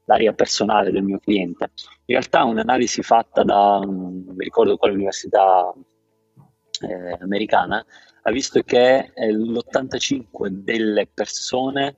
l'area 0.08 0.32
personale 0.32 0.90
del 0.90 1.02
mio 1.02 1.18
cliente. 1.18 1.70
In 2.06 2.16
realtà 2.16 2.44
un'analisi 2.44 3.02
fatta 3.02 3.42
da, 3.42 3.78
non 3.78 4.24
mi 4.26 4.44
ricordo 4.44 4.76
quale 4.76 4.94
università 4.94 5.72
eh, 6.80 7.18
americana, 7.20 7.84
ha 8.22 8.30
visto 8.30 8.60
che 8.62 9.12
eh, 9.14 9.32
l'85 9.32 10.48
delle 10.48 11.08
persone 11.12 11.96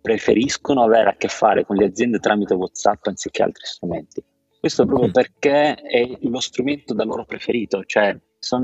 preferiscono 0.00 0.82
avere 0.82 1.10
a 1.10 1.16
che 1.16 1.28
fare 1.28 1.64
con 1.64 1.76
le 1.76 1.86
aziende 1.86 2.18
tramite 2.18 2.54
WhatsApp 2.54 3.06
anziché 3.06 3.42
altri 3.42 3.64
strumenti. 3.64 4.22
Questo 4.58 4.84
proprio 4.84 5.10
perché 5.10 5.74
è 5.74 6.18
lo 6.20 6.40
strumento 6.40 6.94
da 6.94 7.04
loro 7.04 7.24
preferito, 7.24 7.84
cioè, 7.84 8.16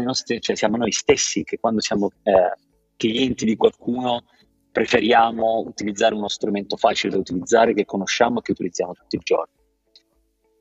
nostri, 0.02 0.40
cioè 0.40 0.56
siamo 0.56 0.76
noi 0.76 0.92
stessi 0.92 1.44
che 1.44 1.58
quando 1.58 1.80
siamo 1.80 2.10
eh, 2.22 2.52
clienti 2.96 3.44
di 3.44 3.56
qualcuno 3.56 4.24
preferiamo 4.70 5.64
utilizzare 5.66 6.14
uno 6.14 6.28
strumento 6.28 6.76
facile 6.76 7.12
da 7.12 7.18
utilizzare, 7.18 7.74
che 7.74 7.84
conosciamo 7.84 8.38
e 8.38 8.42
che 8.42 8.52
utilizziamo 8.52 8.92
tutti 8.92 9.16
i 9.16 9.20
giorni. 9.22 9.54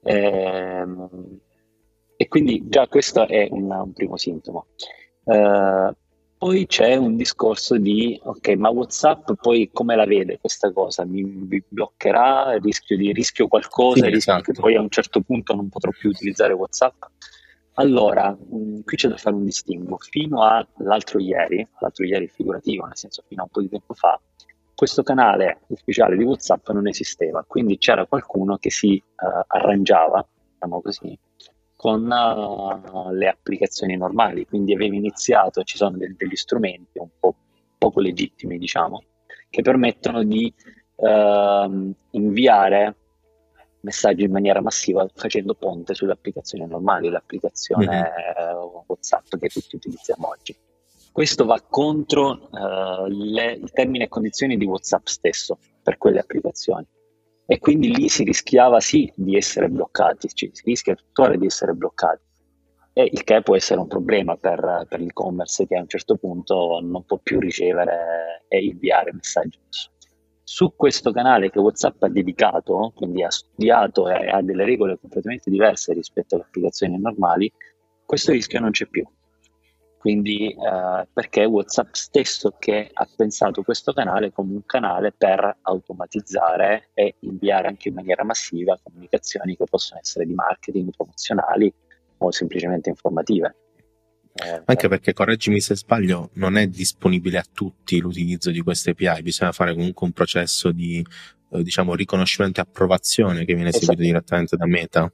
Ehm, 0.03 1.39
e 2.15 2.27
quindi 2.27 2.63
già 2.67 2.87
questo 2.87 3.27
è 3.27 3.47
un, 3.51 3.69
un 3.69 3.93
primo 3.93 4.17
sintomo. 4.17 4.67
Eh, 5.25 5.95
poi 6.37 6.67
c'è 6.67 6.95
un 6.95 7.15
discorso 7.15 7.77
di, 7.77 8.19
ok, 8.23 8.49
ma 8.49 8.69
WhatsApp 8.69 9.31
poi 9.41 9.69
come 9.73 9.95
la 9.95 10.05
vede 10.05 10.37
questa 10.39 10.71
cosa? 10.71 11.03
Mi, 11.03 11.23
mi 11.23 11.63
bloccherà? 11.67 12.57
Rischio, 12.59 12.95
di, 12.95 13.11
rischio 13.11 13.47
qualcosa? 13.47 14.05
Sì, 14.05 14.11
rischio 14.11 14.33
esatto. 14.33 14.51
che 14.51 14.59
poi 14.59 14.75
a 14.75 14.81
un 14.81 14.89
certo 14.89 15.21
punto 15.21 15.55
non 15.55 15.69
potrò 15.69 15.89
più 15.91 16.09
utilizzare 16.09 16.53
WhatsApp? 16.53 17.03
Allora, 17.79 18.31
mh, 18.31 18.81
qui 18.83 18.97
c'è 18.97 19.07
da 19.07 19.17
fare 19.17 19.35
un 19.35 19.43
distinguo. 19.43 19.97
Fino 19.97 20.41
all'altro 20.41 21.19
ieri, 21.19 21.65
l'altro 21.79 22.05
ieri 22.05 22.27
figurativo, 22.27 22.85
nel 22.85 22.97
senso 22.97 23.23
fino 23.27 23.41
a 23.41 23.45
un 23.45 23.51
po' 23.51 23.61
di 23.61 23.69
tempo 23.69 23.93
fa, 23.93 24.19
questo 24.73 25.03
canale 25.03 25.61
ufficiale 25.67 26.15
di 26.17 26.23
WhatsApp 26.23 26.69
non 26.69 26.87
esisteva, 26.87 27.43
quindi 27.47 27.77
c'era 27.77 28.05
qualcuno 28.05 28.57
che 28.57 28.69
si 28.69 29.01
uh, 29.03 29.43
arrangiava, 29.47 30.27
diciamo 30.53 30.81
così, 30.81 31.17
con 31.75 32.03
uh, 32.03 33.11
le 33.11 33.27
applicazioni 33.27 33.95
normali, 33.95 34.45
quindi 34.45 34.73
avevi 34.73 34.97
iniziato, 34.97 35.63
ci 35.63 35.77
sono 35.77 35.97
de- 35.97 36.15
degli 36.17 36.35
strumenti 36.35 36.99
un 36.99 37.09
po' 37.19 37.35
poco 37.77 37.99
legittimi, 37.99 38.57
diciamo, 38.57 39.03
che 39.49 39.61
permettono 39.61 40.23
di 40.23 40.51
uh, 40.95 41.93
inviare 42.11 42.95
messaggi 43.81 44.23
in 44.23 44.31
maniera 44.31 44.61
massiva 44.61 45.07
facendo 45.13 45.53
ponte 45.53 45.93
sulle 45.93 46.13
applicazioni 46.13 46.65
normali, 46.67 47.09
l'applicazione 47.09 47.85
mm-hmm. 47.85 48.65
WhatsApp 48.85 49.35
che 49.37 49.47
tutti 49.47 49.75
utilizziamo 49.75 50.27
oggi. 50.27 50.55
Questo 51.11 51.45
va 51.45 51.59
contro 51.67 52.49
uh, 52.51 53.07
le, 53.07 53.53
i 53.53 53.69
termini 53.71 54.03
e 54.03 54.07
condizioni 54.07 54.55
di 54.55 54.65
WhatsApp 54.65 55.07
stesso 55.07 55.57
per 55.81 55.97
quelle 55.97 56.19
applicazioni 56.19 56.85
e 57.49 57.59
quindi 57.59 57.95
lì 57.95 58.09
si 58.09 58.23
rischiava 58.23 58.79
sì 58.81 59.11
di 59.15 59.35
essere 59.35 59.69
bloccati, 59.69 60.27
cioè, 60.27 60.49
si 60.51 60.63
rischia 60.65 60.95
tuttora 60.95 61.35
di 61.37 61.45
essere 61.45 61.73
bloccati, 61.73 62.21
e 62.91 63.09
il 63.11 63.23
che 63.23 63.41
può 63.41 63.55
essere 63.55 63.79
un 63.79 63.87
problema 63.87 64.35
per, 64.35 64.85
per 64.89 64.99
l'e-commerce 64.99 65.65
che 65.65 65.75
a 65.75 65.81
un 65.81 65.87
certo 65.87 66.17
punto 66.17 66.79
non 66.81 67.05
può 67.05 67.17
più 67.19 67.39
ricevere 67.39 68.43
e 68.47 68.65
inviare 68.65 69.13
messaggi. 69.13 69.59
Su 70.49 70.73
questo 70.77 71.11
canale 71.11 71.49
che 71.49 71.59
WhatsApp 71.59 72.03
ha 72.03 72.07
dedicato, 72.07 72.93
quindi 72.95 73.21
ha 73.21 73.29
studiato 73.29 74.07
e 74.07 74.29
ha 74.29 74.41
delle 74.41 74.63
regole 74.63 74.97
completamente 74.97 75.49
diverse 75.49 75.91
rispetto 75.91 76.35
alle 76.35 76.45
applicazioni 76.45 76.97
normali, 76.97 77.51
questo 78.05 78.31
rischio 78.31 78.61
non 78.61 78.71
c'è 78.71 78.85
più 78.85 79.05
quindi 80.07 80.51
eh, 80.51 81.07
perché 81.11 81.43
WhatsApp 81.43 81.93
stesso 81.93 82.55
che 82.57 82.89
ha 82.93 83.05
pensato 83.13 83.61
questo 83.61 83.91
canale 83.91 84.31
come 84.31 84.53
un 84.53 84.65
canale 84.65 85.11
per 85.11 85.57
automatizzare 85.63 86.91
e 86.93 87.15
inviare 87.21 87.67
anche 87.67 87.89
in 87.89 87.95
maniera 87.95 88.23
massiva 88.23 88.79
comunicazioni 88.81 89.57
che 89.57 89.65
possono 89.65 89.99
essere 89.99 90.25
di 90.25 90.33
marketing, 90.33 90.91
promozionali 90.95 91.73
o 92.19 92.31
semplicemente 92.31 92.87
informative. 92.87 93.66
Anche 94.65 94.87
perché, 94.87 95.13
correggimi 95.13 95.59
se 95.59 95.75
sbaglio, 95.75 96.29
non 96.33 96.57
è 96.57 96.67
disponibile 96.67 97.37
a 97.37 97.45
tutti 97.51 97.99
l'utilizzo 97.99 98.51
di 98.51 98.61
queste 98.61 98.91
API, 98.91 99.21
bisogna 99.21 99.51
fare 99.51 99.73
comunque 99.73 100.05
un 100.05 100.13
processo 100.13 100.71
di 100.71 101.05
eh, 101.51 101.63
diciamo, 101.63 101.95
riconoscimento 101.95 102.59
e 102.59 102.63
approvazione 102.63 103.45
che 103.45 103.53
viene 103.53 103.69
eseguito 103.69 103.93
esatto. 103.93 104.07
direttamente 104.07 104.57
da 104.57 104.65
Meta. 104.65 105.11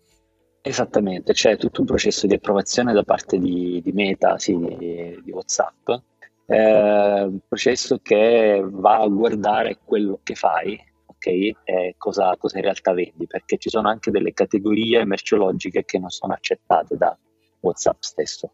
Esattamente, 0.62 1.34
c'è 1.34 1.58
tutto 1.58 1.82
un 1.82 1.88
processo 1.88 2.26
di 2.26 2.36
approvazione 2.36 2.94
da 2.94 3.04
parte 3.04 3.38
di, 3.38 3.82
di 3.84 3.92
Meta, 3.92 4.40
sì, 4.40 4.58
di, 4.58 5.22
di 5.24 5.32
WhatsApp, 5.32 5.90
eh, 6.46 7.24
un 7.24 7.40
processo 7.48 8.00
che 8.02 8.62
va 8.66 9.02
a 9.02 9.08
guardare 9.08 9.80
quello 9.84 10.20
che 10.24 10.36
fai, 10.36 10.82
ok, 11.06 11.28
e 11.28 11.96
cosa, 11.98 12.36
cosa, 12.38 12.58
in 12.58 12.64
realtà 12.64 12.94
vendi, 12.94 13.28
perché 13.28 13.58
ci 13.58 13.70
sono 13.70 13.90
anche 13.90 14.10
delle 14.10 14.34
categorie 14.34 15.06
merceologiche 15.06 15.84
che 15.84 16.00
non 16.00 16.10
sono 16.10 16.34
accettate 16.34 16.96
da 16.96 17.18
WhatsApp 17.60 18.02
stesso. 18.02 18.52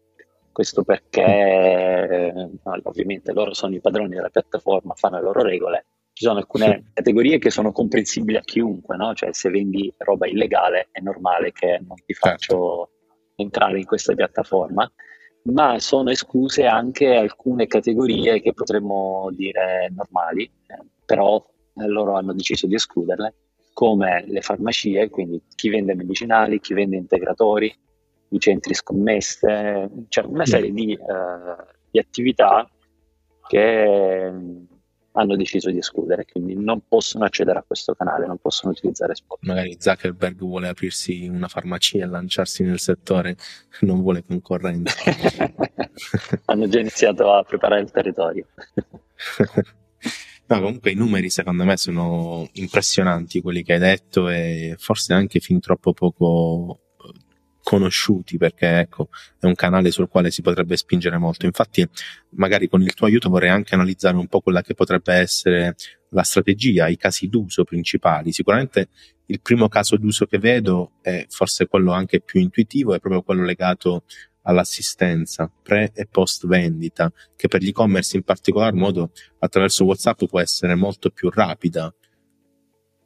Questo 0.60 0.84
perché 0.84 1.22
eh, 1.24 2.50
ovviamente 2.82 3.32
loro 3.32 3.54
sono 3.54 3.74
i 3.74 3.80
padroni 3.80 4.14
della 4.14 4.28
piattaforma, 4.28 4.92
fanno 4.92 5.16
le 5.16 5.22
loro 5.22 5.40
regole 5.40 5.86
ci 6.12 6.26
sono 6.26 6.36
alcune 6.36 6.82
sì. 6.84 6.92
categorie 6.92 7.38
che 7.38 7.48
sono 7.48 7.72
comprensibili 7.72 8.36
a 8.36 8.42
chiunque, 8.42 8.94
no? 8.98 9.14
Cioè 9.14 9.32
se 9.32 9.48
vendi 9.48 9.90
roba 9.96 10.26
illegale 10.26 10.88
è 10.92 11.00
normale 11.00 11.50
che 11.50 11.80
non 11.82 11.96
ti 12.04 12.12
faccio 12.12 12.90
certo. 12.90 12.90
entrare 13.36 13.78
in 13.78 13.86
questa 13.86 14.12
piattaforma, 14.14 14.92
ma 15.44 15.78
sono 15.78 16.10
escluse 16.10 16.66
anche 16.66 17.14
alcune 17.14 17.66
categorie 17.66 18.42
che 18.42 18.52
potremmo 18.52 19.30
dire 19.32 19.90
normali, 19.94 20.44
eh, 20.44 20.84
però 21.06 21.42
eh, 21.74 21.86
loro 21.86 22.16
hanno 22.16 22.34
deciso 22.34 22.66
di 22.66 22.74
escluderle, 22.74 23.34
come 23.72 24.26
le 24.26 24.42
farmacie, 24.42 25.08
quindi 25.08 25.42
chi 25.54 25.70
vende 25.70 25.94
medicinali, 25.94 26.60
chi 26.60 26.74
vende 26.74 26.96
integratori, 26.96 27.74
i 28.30 28.38
centri 28.38 28.74
scommesse, 28.74 29.90
cioè 30.08 30.24
una 30.24 30.46
serie 30.46 30.72
di, 30.72 30.96
uh, 30.98 31.62
di 31.90 31.98
attività 31.98 32.68
che 33.46 34.32
hanno 35.12 35.36
deciso 35.36 35.70
di 35.70 35.78
escludere, 35.78 36.24
quindi 36.24 36.54
non 36.54 36.82
possono 36.86 37.24
accedere 37.24 37.58
a 37.58 37.64
questo 37.66 37.94
canale, 37.94 38.26
non 38.26 38.38
possono 38.38 38.72
utilizzare 38.72 39.14
spot. 39.14 39.38
Magari 39.42 39.76
Zuckerberg 39.78 40.38
vuole 40.38 40.68
aprirsi 40.68 41.26
una 41.26 41.48
farmacia 41.48 42.04
e 42.04 42.06
lanciarsi 42.06 42.62
nel 42.62 42.78
settore, 42.78 43.36
non 43.82 44.00
vuole 44.02 44.22
concorrenza. 44.22 44.94
hanno 46.46 46.68
già 46.68 46.80
iniziato 46.80 47.32
a 47.32 47.42
preparare 47.42 47.82
il 47.82 47.90
territorio. 47.90 48.46
No, 50.50 50.60
comunque 50.60 50.90
i 50.90 50.96
numeri 50.96 51.30
secondo 51.30 51.62
me 51.62 51.76
sono 51.76 52.48
impressionanti 52.54 53.40
quelli 53.40 53.62
che 53.62 53.74
hai 53.74 53.78
detto 53.78 54.28
e 54.28 54.74
forse 54.78 55.12
anche 55.12 55.38
fin 55.38 55.60
troppo 55.60 55.92
poco 55.92 56.80
conosciuti 57.62 58.36
perché 58.36 58.78
ecco 58.80 59.08
è 59.38 59.46
un 59.46 59.54
canale 59.54 59.90
sul 59.90 60.08
quale 60.08 60.30
si 60.30 60.42
potrebbe 60.42 60.76
spingere 60.76 61.18
molto. 61.18 61.46
Infatti, 61.46 61.86
magari 62.30 62.68
con 62.68 62.82
il 62.82 62.94
tuo 62.94 63.06
aiuto 63.06 63.28
vorrei 63.28 63.50
anche 63.50 63.74
analizzare 63.74 64.16
un 64.16 64.26
po' 64.26 64.40
quella 64.40 64.62
che 64.62 64.74
potrebbe 64.74 65.14
essere 65.14 65.76
la 66.10 66.22
strategia, 66.22 66.88
i 66.88 66.96
casi 66.96 67.28
d'uso 67.28 67.64
principali. 67.64 68.32
Sicuramente 68.32 68.88
il 69.26 69.40
primo 69.40 69.68
caso 69.68 69.96
d'uso 69.96 70.26
che 70.26 70.38
vedo 70.38 70.92
è 71.00 71.24
forse 71.28 71.66
quello 71.66 71.92
anche 71.92 72.20
più 72.20 72.40
intuitivo, 72.40 72.94
è 72.94 72.98
proprio 72.98 73.22
quello 73.22 73.44
legato 73.44 74.04
all'assistenza 74.42 75.50
pre 75.62 75.92
e 75.94 76.06
post 76.06 76.46
vendita, 76.46 77.12
che 77.36 77.46
per 77.46 77.62
l'e-commerce 77.62 78.16
in 78.16 78.22
particolar 78.22 78.72
modo 78.72 79.12
attraverso 79.38 79.84
WhatsApp 79.84 80.24
può 80.24 80.40
essere 80.40 80.74
molto 80.74 81.10
più 81.10 81.30
rapida 81.30 81.94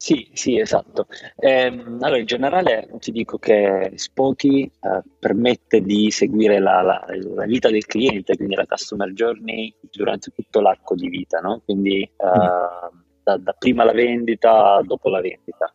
sì, 0.04 0.28
sì, 0.34 0.58
esatto. 0.58 1.06
Ehm, 1.36 1.96
allora, 2.02 2.18
in 2.18 2.26
generale 2.26 2.90
ti 2.98 3.10
dico 3.10 3.38
che 3.38 3.92
Spoky 3.94 4.64
eh, 4.64 5.02
permette 5.18 5.80
di 5.80 6.10
seguire 6.10 6.58
la, 6.58 6.82
la, 6.82 7.06
la, 7.08 7.46
vita 7.46 7.70
del 7.70 7.86
cliente, 7.86 8.36
quindi 8.36 8.54
la 8.54 8.66
customer 8.66 9.10
journey 9.12 9.74
durante 9.90 10.30
tutto 10.30 10.60
l'arco 10.60 10.94
di 10.94 11.08
vita, 11.08 11.40
no? 11.40 11.62
Quindi 11.64 12.02
eh, 12.02 12.10
da, 12.18 13.36
da, 13.38 13.52
prima 13.58 13.82
la 13.84 13.92
vendita, 13.92 14.78
dopo 14.84 15.08
la 15.08 15.22
vendita. 15.22 15.74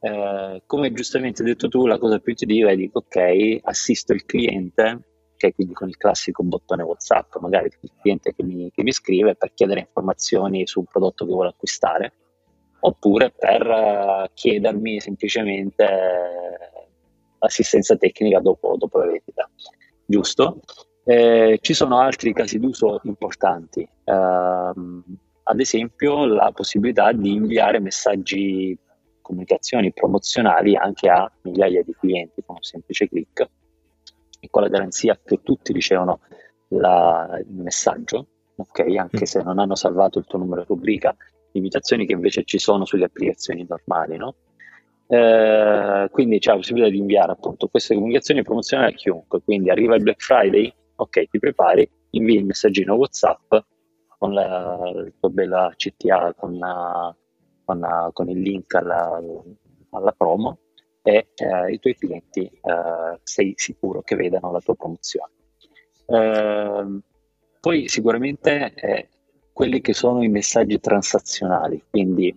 Eh, 0.00 0.62
come 0.66 0.92
giustamente 0.92 1.40
hai 1.40 1.48
detto 1.48 1.68
tu, 1.68 1.86
la 1.86 1.96
cosa 1.96 2.18
più 2.18 2.32
intuitiva 2.32 2.68
è 2.68 2.76
dico 2.76 2.98
ok, 2.98 3.60
assisto 3.62 4.12
il 4.12 4.26
cliente, 4.26 5.00
che 5.34 5.54
quindi 5.54 5.72
con 5.72 5.88
il 5.88 5.96
classico 5.96 6.42
bottone 6.42 6.82
WhatsApp, 6.82 7.36
magari 7.36 7.70
il 7.80 7.90
cliente 8.02 8.34
che 8.34 8.42
mi, 8.42 8.70
che 8.70 8.82
mi 8.82 8.92
scrive 8.92 9.34
per 9.34 9.54
chiedere 9.54 9.80
informazioni 9.80 10.66
su 10.66 10.80
un 10.80 10.84
prodotto 10.84 11.24
che 11.24 11.32
vuole 11.32 11.48
acquistare 11.48 12.12
oppure 12.84 13.30
per 13.30 13.66
uh, 13.66 14.30
chiedermi 14.34 15.00
semplicemente 15.00 15.84
uh, 15.84 16.86
assistenza 17.38 17.96
tecnica 17.96 18.40
dopo, 18.40 18.76
dopo, 18.76 18.98
la 18.98 19.06
vendita. 19.06 19.48
Giusto? 20.04 20.60
Eh, 21.04 21.58
ci 21.60 21.74
sono 21.74 21.98
altri 21.98 22.32
casi 22.32 22.58
d'uso 22.58 23.00
importanti, 23.04 23.80
uh, 23.80 24.12
ad 25.44 25.58
esempio 25.58 26.24
la 26.26 26.52
possibilità 26.54 27.12
di 27.12 27.32
inviare 27.32 27.80
messaggi, 27.80 28.76
comunicazioni 29.20 29.92
promozionali 29.92 30.76
anche 30.76 31.08
a 31.08 31.30
migliaia 31.42 31.82
di 31.82 31.94
clienti 31.98 32.42
con 32.44 32.56
un 32.56 32.62
semplice 32.62 33.08
clic 33.08 33.48
e 34.40 34.48
con 34.50 34.62
la 34.62 34.68
garanzia 34.68 35.18
che 35.24 35.40
tutti 35.42 35.72
ricevono 35.72 36.20
la, 36.68 37.40
il 37.40 37.54
messaggio, 37.54 38.26
ok? 38.56 38.80
Anche 38.96 39.20
mm. 39.20 39.24
se 39.24 39.42
non 39.42 39.58
hanno 39.58 39.76
salvato 39.76 40.18
il 40.18 40.24
tuo 40.26 40.38
numero 40.38 40.64
rubrica 40.66 41.16
limitazioni 41.52 42.06
che 42.06 42.12
invece 42.12 42.44
ci 42.44 42.58
sono 42.58 42.84
sulle 42.84 43.04
applicazioni 43.04 43.66
normali, 43.68 44.16
no? 44.16 44.34
Eh, 45.06 46.08
quindi 46.10 46.38
c'è 46.38 46.50
la 46.50 46.56
possibilità 46.56 46.90
di 46.90 46.98
inviare 46.98 47.32
appunto 47.32 47.68
queste 47.68 47.94
comunicazioni 47.94 48.42
promozionali 48.42 48.92
a 48.92 48.96
chiunque, 48.96 49.42
quindi 49.42 49.70
arriva 49.70 49.94
il 49.94 50.02
Black 50.02 50.22
Friday, 50.22 50.72
ok, 50.96 51.28
ti 51.28 51.38
prepari, 51.38 51.88
invii 52.10 52.36
il 52.36 52.46
messaggino 52.46 52.94
WhatsApp 52.94 53.54
con 54.18 54.32
la, 54.32 54.78
la 54.94 55.10
tua 55.18 55.28
bella 55.30 55.72
CTA, 55.76 56.34
con, 56.34 56.56
la, 56.56 57.14
con, 57.64 57.78
la, 57.78 58.10
con 58.12 58.28
il 58.30 58.40
link 58.40 58.74
alla, 58.74 59.20
alla 59.90 60.12
promo 60.12 60.58
e 61.02 61.28
eh, 61.34 61.72
i 61.72 61.78
tuoi 61.78 61.96
clienti 61.96 62.44
eh, 62.44 63.18
sei 63.22 63.52
sicuro 63.56 64.02
che 64.02 64.14
vedano 64.14 64.52
la 64.52 64.60
tua 64.60 64.76
promozione. 64.76 65.32
Eh, 66.06 67.00
poi 67.60 67.88
sicuramente 67.88 68.72
eh, 68.74 69.08
quelli 69.52 69.80
che 69.80 69.92
sono 69.92 70.22
i 70.22 70.28
messaggi 70.28 70.80
transazionali, 70.80 71.84
quindi 71.88 72.34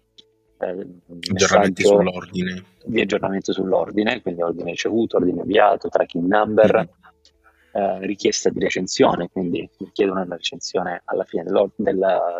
eh, 0.59 0.87
aggiornamenti 1.29 1.83
sull'ordine. 1.83 2.63
Di 2.85 3.01
aggiornamento 3.01 3.51
sull'ordine, 3.51 4.21
quindi 4.21 4.41
ordine 4.41 4.71
ricevuto, 4.71 5.17
ordine 5.17 5.41
inviato, 5.41 5.89
tracking 5.89 6.27
number, 6.27 6.75
mm-hmm. 6.75 7.83
eh, 8.01 8.05
richiesta 8.05 8.49
di 8.49 8.59
recensione, 8.59 9.29
quindi 9.31 9.67
richiedono 9.79 10.21
una 10.21 10.35
recensione 10.35 11.01
alla 11.05 11.23
fine 11.23 11.43
dell'ordine, 11.43 11.93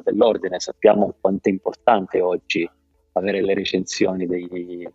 dell'ordine. 0.04 0.60
Sappiamo 0.60 1.16
quanto 1.20 1.50
è 1.50 1.52
importante 1.52 2.22
oggi 2.22 2.70
avere 3.14 3.42
le 3.42 3.54
recensioni 3.54 4.28
dei, 4.28 4.88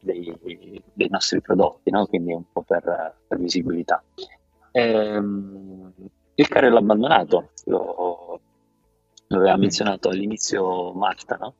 dei, 0.00 0.82
dei 0.92 1.08
nostri 1.08 1.40
prodotti, 1.40 1.90
no? 1.90 2.06
quindi 2.06 2.32
un 2.32 2.44
po' 2.52 2.62
per, 2.62 3.14
per 3.26 3.38
visibilità. 3.38 4.02
Ehm, 4.72 5.92
il 6.34 6.48
carrello 6.48 6.78
abbandonato, 6.78 7.50
lo, 7.66 8.40
lo 9.32 9.40
aveva 9.40 9.56
menzionato 9.56 10.08
all'inizio 10.08 10.92
Marta, 10.92 11.36
no? 11.36 11.54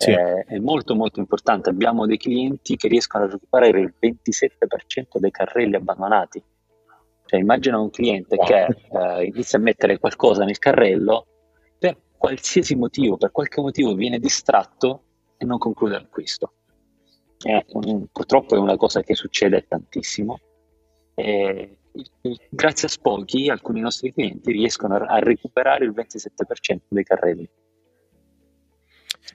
sì. 0.00 0.10
eh, 0.10 0.44
è 0.44 0.58
molto 0.58 0.94
molto 0.94 1.20
importante. 1.20 1.70
Abbiamo 1.70 2.06
dei 2.06 2.16
clienti 2.16 2.76
che 2.76 2.88
riescono 2.88 3.24
a 3.24 3.28
recuperare 3.28 3.80
il 3.80 3.94
27% 4.00 5.18
dei 5.18 5.30
carrelli 5.30 5.76
abbandonati. 5.76 6.42
Cioè, 7.26 7.38
immagina 7.38 7.78
un 7.78 7.90
cliente 7.90 8.36
wow. 8.36 8.46
che 8.46 8.66
eh, 8.90 9.24
inizia 9.26 9.58
a 9.58 9.62
mettere 9.62 9.98
qualcosa 9.98 10.44
nel 10.44 10.58
carrello, 10.58 11.26
per 11.78 11.96
qualsiasi 12.16 12.74
motivo, 12.74 13.16
per 13.16 13.30
qualche 13.30 13.60
motivo 13.60 13.94
viene 13.94 14.18
distratto 14.18 15.02
e 15.36 15.44
non 15.44 15.58
conclude 15.58 15.92
l'acquisto. 15.92 16.54
Eh, 17.42 17.64
purtroppo 18.10 18.54
è 18.54 18.58
una 18.58 18.76
cosa 18.76 19.02
che 19.02 19.14
succede 19.14 19.66
tantissimo. 19.68 20.40
E 21.14 21.76
grazie 22.50 22.88
a 22.88 22.90
Spoki 22.90 23.48
alcuni 23.48 23.80
nostri 23.80 24.12
clienti 24.12 24.52
riescono 24.52 24.96
a, 24.96 25.18
recuperare 25.18 25.84
il 25.84 25.92
27% 25.92 26.78
dei 26.88 27.04
carrelli. 27.04 27.48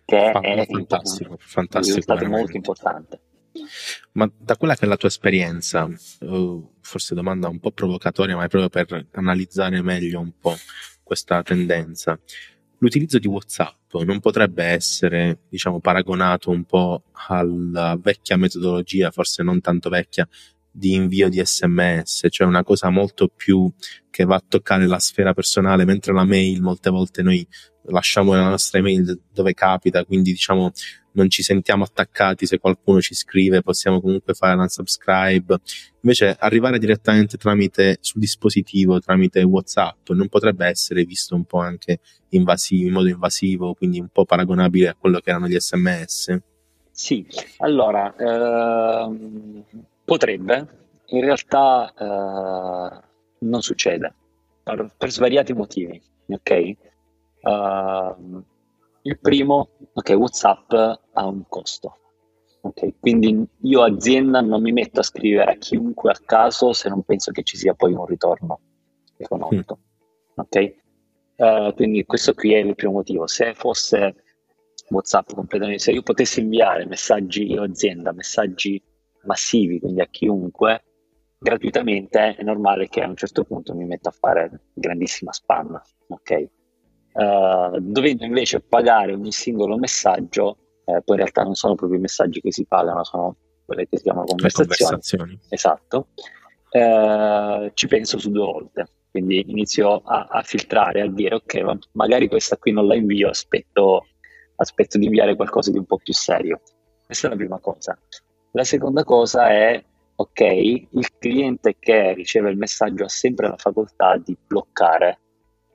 Che 0.05 0.29
Fa- 0.31 0.39
è 0.39 0.65
fantastico, 0.65 1.37
fantastico 1.39 2.13
un 2.13 2.29
molto 2.29 2.55
importante. 2.55 3.19
Ma 4.13 4.29
da 4.37 4.57
quella 4.57 4.75
che 4.75 4.85
è 4.85 4.87
la 4.87 4.97
tua 4.97 5.07
esperienza, 5.07 5.89
uh, 6.19 6.73
forse 6.81 7.15
domanda 7.15 7.47
un 7.47 7.59
po' 7.59 7.71
provocatoria, 7.71 8.35
ma 8.35 8.43
è 8.43 8.49
proprio 8.49 8.69
per 8.69 9.07
analizzare 9.11 9.81
meglio 9.81 10.19
un 10.19 10.33
po' 10.37 10.55
questa 11.03 11.41
tendenza 11.43 12.19
l'utilizzo 12.79 13.19
di 13.19 13.27
WhatsApp 13.27 13.93
non 14.05 14.19
potrebbe 14.19 14.63
essere, 14.63 15.39
diciamo, 15.49 15.79
paragonato 15.79 16.49
un 16.49 16.65
po' 16.65 17.03
alla 17.27 17.97
vecchia 17.99 18.37
metodologia, 18.37 19.11
forse 19.11 19.41
non 19.41 19.61
tanto 19.61 19.89
vecchia, 19.89 20.27
di 20.75 20.93
invio 20.93 21.29
di 21.29 21.41
sms, 21.43 22.27
cioè 22.29 22.45
una 22.45 22.63
cosa 22.63 22.89
molto 22.89 23.29
più 23.33 23.71
che 24.09 24.25
va 24.25 24.35
a 24.35 24.43
toccare 24.45 24.85
la 24.87 24.99
sfera 24.99 25.33
personale, 25.33 25.85
mentre 25.85 26.13
la 26.13 26.25
mail 26.25 26.61
molte 26.61 26.89
volte 26.89 27.21
noi 27.21 27.47
lasciamo 27.87 28.33
la 28.33 28.49
nostra 28.49 28.79
email 28.79 29.21
dove 29.31 29.53
capita, 29.53 30.03
quindi 30.03 30.31
diciamo 30.31 30.71
non 31.13 31.29
ci 31.29 31.43
sentiamo 31.43 31.85
attaccati 31.85 32.45
se 32.45 32.59
qualcuno 32.59 32.99
ci 32.99 33.13
scrive, 33.13 33.61
possiamo 33.61 34.01
comunque 34.01 34.33
fare 34.33 34.55
una 34.55 34.67
subscribe. 34.67 35.59
Invece 36.01 36.35
arrivare 36.37 36.77
direttamente 36.77 37.37
tramite 37.37 37.99
sul 38.01 38.19
dispositivo, 38.19 38.99
tramite 38.99 39.41
WhatsApp, 39.43 40.09
non 40.09 40.27
potrebbe 40.27 40.65
essere 40.67 41.05
visto 41.05 41.33
un 41.35 41.45
po' 41.45 41.59
anche 41.59 41.99
invasivo, 42.29 42.87
in 42.87 42.93
modo 42.93 43.07
invasivo, 43.07 43.73
quindi 43.75 44.01
un 44.01 44.09
po' 44.09 44.25
paragonabile 44.25 44.89
a 44.89 44.95
quello 44.95 45.19
che 45.19 45.29
erano 45.29 45.47
gli 45.47 45.57
sms? 45.57 46.37
Sì, 46.91 47.25
allora 47.59 48.13
ehm, 48.17 49.63
potrebbe, 50.05 50.67
in 51.07 51.21
realtà 51.21 51.93
eh, 51.93 53.03
non 53.39 53.61
succede 53.61 54.13
per, 54.63 54.91
per, 54.97 55.11
svariati 55.11 55.53
motivi, 55.53 56.01
ok? 56.27 56.71
Uh, 57.41 58.43
il 59.03 59.19
primo, 59.19 59.69
ok, 59.93 60.09
WhatsApp 60.17 60.71
ha 60.71 61.25
un 61.27 61.43
costo. 61.47 61.99
Ok, 62.61 62.99
quindi 62.99 63.45
io 63.61 63.83
azienda 63.83 64.41
non 64.41 64.61
mi 64.63 64.71
metto 64.71 65.01
a 65.01 65.03
scrivere 65.03 65.51
a 65.51 65.57
chiunque 65.57 66.09
a 66.09 66.19
caso 66.25 66.73
se 66.73 66.89
non 66.89 67.03
penso 67.03 67.31
che 67.31 67.43
ci 67.43 67.57
sia 67.57 67.75
poi 67.75 67.93
un 67.93 68.07
ritorno 68.07 68.59
economico. 69.17 69.77
Mm. 69.77 70.39
Ok? 70.39 70.75
Uh, 71.35 71.73
quindi 71.75 72.05
questo 72.05 72.33
qui 72.33 72.53
è 72.53 72.57
il 72.57 72.73
primo 72.73 72.93
motivo. 72.93 73.27
Se 73.27 73.53
fosse 73.53 74.15
WhatsApp 74.89 75.33
completamente, 75.33 75.83
se 75.83 75.91
io 75.91 76.01
potessi 76.01 76.39
inviare 76.39 76.87
messaggi 76.87 77.51
io 77.51 77.61
azienda, 77.61 78.11
messaggi 78.11 78.81
massivi, 79.25 79.79
quindi 79.79 80.01
a 80.01 80.07
chiunque, 80.07 80.83
gratuitamente, 81.37 82.35
è 82.35 82.43
normale 82.43 82.87
che 82.87 83.01
a 83.01 83.07
un 83.07 83.15
certo 83.15 83.43
punto 83.43 83.73
mi 83.75 83.85
metta 83.85 84.09
a 84.09 84.15
fare 84.17 84.67
grandissima 84.73 85.31
spam. 85.31 85.81
Ok? 86.07 86.49
Uh, 87.13 87.79
dovendo 87.79 88.25
invece 88.25 88.59
pagare 88.59 89.13
ogni 89.13 89.31
singolo 89.31 89.77
messaggio, 89.77 90.57
eh, 90.85 91.01
poi 91.01 91.15
in 91.15 91.21
realtà 91.21 91.43
non 91.43 91.55
sono 91.55 91.75
proprio 91.75 91.97
i 91.97 92.01
messaggi 92.01 92.41
che 92.41 92.51
si 92.51 92.65
pagano, 92.65 93.03
sono 93.03 93.37
quelle 93.65 93.87
che 93.87 93.97
si 93.97 94.03
chiamano 94.03 94.25
conversazioni. 94.25 94.75
conversazioni. 94.77 95.39
Esatto. 95.49 96.07
Uh, 96.69 97.71
ci 97.73 97.87
penso 97.87 98.19
su 98.19 98.29
due 98.31 98.43
volte, 98.43 98.87
quindi 99.11 99.43
inizio 99.47 100.01
a, 100.03 100.27
a, 100.29 100.41
filtrare, 100.41 101.01
a 101.01 101.09
dire 101.09 101.35
ok, 101.35 101.77
magari 101.93 102.27
questa 102.27 102.57
qui 102.57 102.71
non 102.71 102.85
la 102.85 102.95
invio, 102.95 103.29
aspetto, 103.29 104.07
aspetto 104.57 104.97
di 104.97 105.05
inviare 105.05 105.35
qualcosa 105.35 105.71
di 105.71 105.77
un 105.77 105.85
po' 105.85 105.97
più 105.97 106.13
serio. 106.13 106.61
Questa 107.05 107.27
è 107.27 107.29
la 107.29 107.37
prima 107.37 107.59
cosa. 107.59 107.97
La 108.55 108.63
seconda 108.63 109.03
cosa 109.03 109.49
è 109.49 109.83
ok, 110.15 110.39
il 110.39 111.09
cliente 111.19 111.75
che 111.77 112.13
riceve 112.13 112.49
il 112.49 112.57
messaggio 112.57 113.03
ha 113.03 113.09
sempre 113.09 113.49
la 113.49 113.57
facoltà 113.57 114.15
di 114.17 114.35
bloccare 114.47 115.19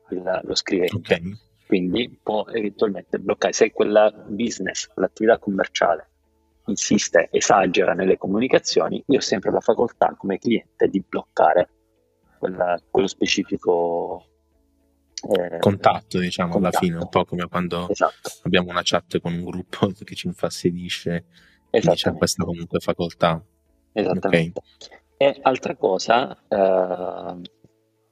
il, 0.08 0.40
lo 0.42 0.54
scrivente. 0.54 0.96
Okay. 0.96 1.38
Quindi 1.66 2.18
può 2.22 2.46
eventualmente 2.48 3.18
bloccare. 3.18 3.52
Se 3.52 3.70
quella 3.70 4.10
business, 4.10 4.86
quell'attività 4.86 5.38
commerciale 5.38 6.08
insiste, 6.66 7.28
esagera 7.30 7.92
nelle 7.92 8.16
comunicazioni, 8.16 9.02
io 9.08 9.18
ho 9.18 9.22
sempre 9.22 9.50
la 9.50 9.60
facoltà 9.60 10.14
come 10.16 10.38
cliente 10.38 10.88
di 10.88 11.04
bloccare 11.06 11.68
quella, 12.38 12.80
quello 12.90 13.08
specifico 13.08 14.24
eh, 15.28 15.58
contatto, 15.58 16.18
diciamo, 16.18 16.52
contatto. 16.52 16.76
alla 16.78 16.86
fine, 16.86 16.96
un 16.96 17.08
po' 17.10 17.26
come 17.26 17.46
quando 17.46 17.90
esatto. 17.90 18.30
abbiamo 18.44 18.70
una 18.70 18.80
chat 18.82 19.20
con 19.20 19.34
un 19.34 19.44
gruppo 19.44 19.90
che 20.02 20.14
ci 20.14 20.28
infastidisce, 20.28 21.26
c'è 21.70 22.12
questa 22.14 22.44
comunque 22.44 22.80
facoltà. 22.80 23.42
Esattamente. 23.92 24.60
Okay. 24.60 24.98
E 25.16 25.38
altra 25.42 25.76
cosa, 25.76 26.36
eh, 26.48 27.40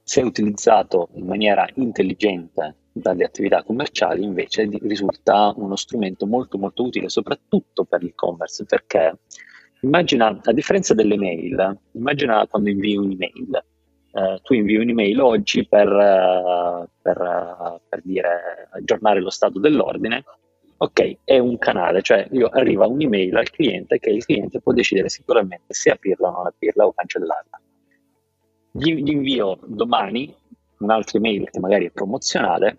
se 0.03 0.21
utilizzato 0.21 1.09
in 1.13 1.25
maniera 1.25 1.67
intelligente 1.75 2.75
dalle 2.91 3.23
attività 3.23 3.63
commerciali, 3.63 4.23
invece 4.23 4.69
risulta 4.81 5.53
uno 5.55 5.75
strumento 5.75 6.25
molto 6.25 6.57
molto 6.57 6.83
utile, 6.83 7.09
soprattutto 7.09 7.85
per 7.85 8.03
l'e-commerce, 8.03 8.65
perché 8.65 9.19
immagina, 9.81 10.39
a 10.41 10.53
differenza 10.53 10.93
delle 10.93 11.17
mail, 11.17 11.79
immagina 11.93 12.45
quando 12.47 12.69
invii 12.69 12.97
un'email, 12.97 13.63
eh, 14.11 14.39
tu 14.41 14.53
invii 14.53 14.77
un'email 14.77 15.19
oggi 15.19 15.67
per, 15.67 15.87
uh, 15.87 16.87
per, 17.01 17.21
uh, 17.21 17.79
per, 17.87 18.01
dire 18.03 18.67
aggiornare 18.71 19.21
lo 19.21 19.29
stato 19.29 19.59
dell'ordine, 19.59 20.23
ok, 20.81 21.17
è 21.23 21.37
un 21.37 21.57
canale, 21.57 22.01
cioè 22.01 22.27
io 22.31 22.47
arriva 22.47 22.87
un'email 22.87 23.35
al 23.35 23.49
cliente 23.49 23.99
che 23.99 24.09
il 24.09 24.25
cliente 24.25 24.61
può 24.61 24.73
decidere 24.73 25.09
sicuramente 25.09 25.73
se 25.73 25.89
aprirla 25.91 26.29
o 26.29 26.31
non 26.31 26.47
aprirla 26.47 26.85
o 26.85 26.93
cancellarla 26.93 27.61
gli, 28.71 28.93
gli 28.95 29.09
invio 29.09 29.59
domani 29.65 30.33
un'altra 30.79 31.17
email 31.17 31.49
che 31.49 31.59
magari 31.59 31.87
è 31.87 31.91
promozionale 31.91 32.77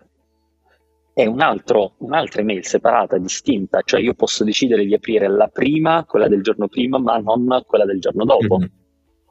e 1.13 1.27
un 1.27 1.41
altro, 1.41 1.95
un'altra 1.97 2.41
email 2.41 2.65
separata, 2.65 3.17
distinta, 3.17 3.81
cioè 3.83 3.99
io 3.99 4.13
posso 4.13 4.43
decidere 4.43 4.85
di 4.85 4.93
aprire 4.93 5.27
la 5.27 5.47
prima, 5.47 6.05
quella 6.05 6.29
del 6.29 6.41
giorno 6.41 6.67
prima, 6.67 6.97
ma 6.99 7.17
non 7.17 7.63
quella 7.67 7.85
del 7.85 7.99
giorno 7.99 8.23
dopo. 8.23 8.57
Mm-hmm. 8.57 8.69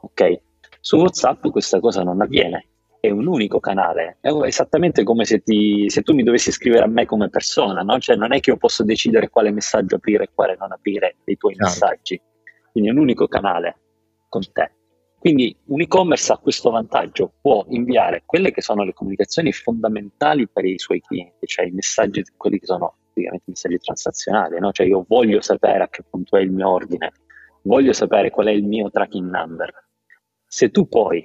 Ok? 0.02 0.40
Su 0.78 0.98
WhatsApp 0.98 1.48
questa 1.48 1.80
cosa 1.80 2.02
non 2.02 2.20
avviene, 2.20 2.66
è 3.00 3.10
un 3.10 3.26
unico 3.26 3.60
canale, 3.60 4.18
è 4.20 4.30
esattamente 4.44 5.02
come 5.04 5.24
se, 5.24 5.40
ti, 5.40 5.88
se 5.88 6.02
tu 6.02 6.12
mi 6.12 6.22
dovessi 6.22 6.52
scrivere 6.52 6.84
a 6.84 6.88
me 6.88 7.06
come 7.06 7.30
persona, 7.30 7.80
no? 7.80 7.98
Cioè 7.98 8.14
non 8.14 8.32
è 8.32 8.40
che 8.40 8.50
io 8.50 8.58
posso 8.58 8.84
decidere 8.84 9.30
quale 9.30 9.50
messaggio 9.50 9.96
aprire 9.96 10.24
e 10.24 10.30
quale 10.34 10.56
non 10.58 10.70
aprire 10.70 11.16
dei 11.24 11.38
tuoi 11.38 11.54
Chiaro. 11.54 11.70
messaggi, 11.70 12.20
quindi 12.70 12.90
è 12.90 12.92
un 12.92 12.98
unico 12.98 13.26
canale 13.26 13.78
con 14.28 14.42
te. 14.52 14.72
Quindi 15.18 15.54
un 15.66 15.80
e-commerce 15.80 16.32
ha 16.32 16.38
questo 16.38 16.70
vantaggio, 16.70 17.32
può 17.40 17.64
inviare 17.68 18.22
quelle 18.24 18.52
che 18.52 18.62
sono 18.62 18.84
le 18.84 18.92
comunicazioni 18.92 19.52
fondamentali 19.52 20.48
per 20.48 20.64
i 20.64 20.78
suoi 20.78 21.00
clienti, 21.00 21.46
cioè 21.46 21.66
i 21.66 21.70
messaggi, 21.70 22.22
quelli 22.36 22.58
che 22.58 22.66
sono 22.66 22.96
praticamente 23.04 23.44
messaggi 23.48 23.78
transazionali, 23.78 24.58
no? 24.58 24.72
cioè 24.72 24.86
io 24.86 25.04
voglio 25.06 25.40
sapere 25.40 25.84
a 25.84 25.88
che 25.88 26.04
punto 26.08 26.36
è 26.36 26.40
il 26.40 26.50
mio 26.50 26.70
ordine, 26.70 27.12
voglio 27.62 27.92
sapere 27.92 28.30
qual 28.30 28.46
è 28.46 28.50
il 28.50 28.64
mio 28.64 28.90
tracking 28.90 29.30
number. 29.30 29.70
Se 30.46 30.70
tu 30.70 30.88
poi 30.88 31.22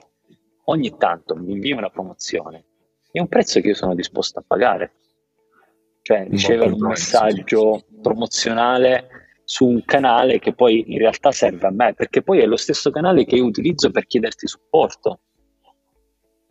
ogni 0.66 0.96
tanto 0.98 1.36
mi 1.36 1.54
invii 1.54 1.74
una 1.74 1.90
promozione, 1.90 2.66
è 3.12 3.20
un 3.20 3.28
prezzo 3.28 3.60
che 3.62 3.70
io 3.70 3.76
sono 3.76 3.96
disposto 3.96 4.40
a 4.40 4.44
pagare. 4.46 4.94
Cioè 6.02 6.28
ricevere 6.30 6.72
un 6.72 6.88
messaggio 6.88 7.86
promozionale 8.02 9.08
su 9.44 9.66
un 9.66 9.84
canale 9.86 10.38
che 10.40 10.54
poi 10.54 10.84
in 10.92 11.00
realtà 11.00 11.32
serve 11.32 11.68
a 11.68 11.72
me, 11.72 11.94
perché 11.94 12.22
poi 12.22 12.42
è 12.42 12.46
lo 12.46 12.58
stesso 12.58 12.92
canale 12.92 13.26
che 13.26 13.36
io 13.36 13.46
utilizzo 13.46 13.90
per 13.90 14.06
chiederti 14.06 14.48
supporto. 14.48 15.22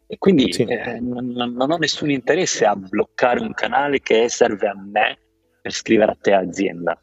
E 0.06 0.18
quindi 0.18 0.52
sì. 0.52 0.62
eh, 0.62 1.00
non, 1.00 1.26
non, 1.28 1.70
ho 1.70 1.76
nessun 1.76 2.10
interesse 2.10 2.64
a 2.64 2.74
bloccare 2.74 3.40
un 3.40 3.52
canale 3.52 4.00
che 4.00 4.28
serve 4.28 4.68
a 4.68 4.74
me 4.74 5.18
per 5.60 5.72
scrivere 5.72 6.12
a 6.12 6.18
te 6.20 6.32
azienda. 6.32 7.00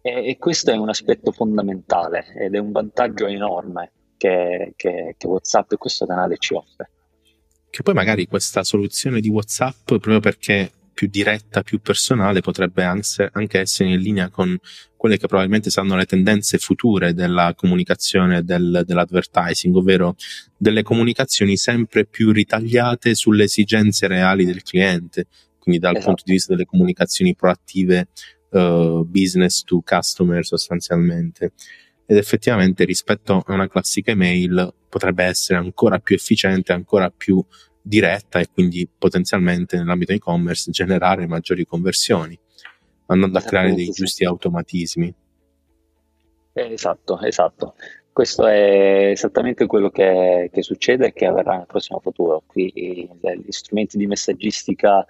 E, 0.00 0.28
e 0.28 0.36
questo 0.36 0.70
è 0.70 0.76
un 0.76 0.90
aspetto 0.90 1.32
fondamentale 1.32 2.26
ed 2.36 2.54
è 2.54 2.58
un 2.58 2.70
vantaggio 2.70 3.26
enorme 3.26 3.93
che, 4.24 4.72
che, 4.76 5.14
che 5.18 5.26
WhatsApp 5.26 5.72
e 5.72 5.76
questo 5.76 6.06
canale 6.06 6.36
ci 6.38 6.54
offre. 6.54 6.90
Che 7.68 7.82
poi 7.82 7.92
magari 7.92 8.26
questa 8.26 8.64
soluzione 8.64 9.20
di 9.20 9.28
WhatsApp, 9.28 9.84
proprio 9.84 10.20
perché 10.20 10.70
più 10.94 11.08
diretta, 11.08 11.62
più 11.62 11.80
personale, 11.80 12.40
potrebbe 12.40 12.84
anche 12.84 13.58
essere 13.58 13.90
in 13.90 14.00
linea 14.00 14.30
con 14.30 14.56
quelle 14.96 15.18
che 15.18 15.26
probabilmente 15.26 15.68
saranno 15.68 15.96
le 15.96 16.06
tendenze 16.06 16.56
future 16.56 17.12
della 17.12 17.52
comunicazione 17.54 18.44
del, 18.44 18.84
dell'advertising, 18.86 19.74
ovvero 19.74 20.14
delle 20.56 20.82
comunicazioni 20.82 21.56
sempre 21.56 22.06
più 22.06 22.30
ritagliate 22.30 23.14
sulle 23.14 23.44
esigenze 23.44 24.06
reali 24.06 24.46
del 24.46 24.62
cliente, 24.62 25.26
quindi 25.58 25.80
dal 25.80 25.92
esatto. 25.96 26.06
punto 26.06 26.22
di 26.24 26.32
vista 26.32 26.54
delle 26.54 26.64
comunicazioni 26.64 27.34
proattive 27.34 28.08
uh, 28.50 29.04
business 29.04 29.62
to 29.64 29.82
customer 29.84 30.46
sostanzialmente. 30.46 31.52
Ed 32.06 32.16
effettivamente 32.16 32.84
rispetto 32.84 33.42
a 33.44 33.52
una 33.52 33.68
classica 33.68 34.10
email 34.10 34.72
potrebbe 34.88 35.24
essere 35.24 35.58
ancora 35.58 35.98
più 35.98 36.14
efficiente, 36.14 36.72
ancora 36.72 37.10
più 37.10 37.42
diretta 37.80 38.40
e 38.40 38.48
quindi 38.52 38.88
potenzialmente 38.88 39.76
nell'ambito 39.76 40.12
e-commerce 40.12 40.70
generare 40.70 41.26
maggiori 41.26 41.66
conversioni, 41.66 42.38
andando 43.06 43.38
a 43.38 43.42
creare 43.42 43.74
dei 43.74 43.90
giusti 43.90 44.24
automatismi. 44.24 45.14
Esatto, 46.52 47.20
esatto. 47.20 47.74
Questo 48.12 48.46
è 48.46 49.10
esattamente 49.10 49.66
quello 49.66 49.90
che, 49.90 50.48
che 50.52 50.62
succede 50.62 51.06
e 51.06 51.12
che 51.12 51.26
avverrà 51.26 51.56
nel 51.56 51.66
prossimo 51.66 51.98
futuro. 51.98 52.42
Qui 52.46 52.70
gli 52.74 53.50
strumenti 53.50 53.98
di 53.98 54.06
messaggistica 54.06 55.04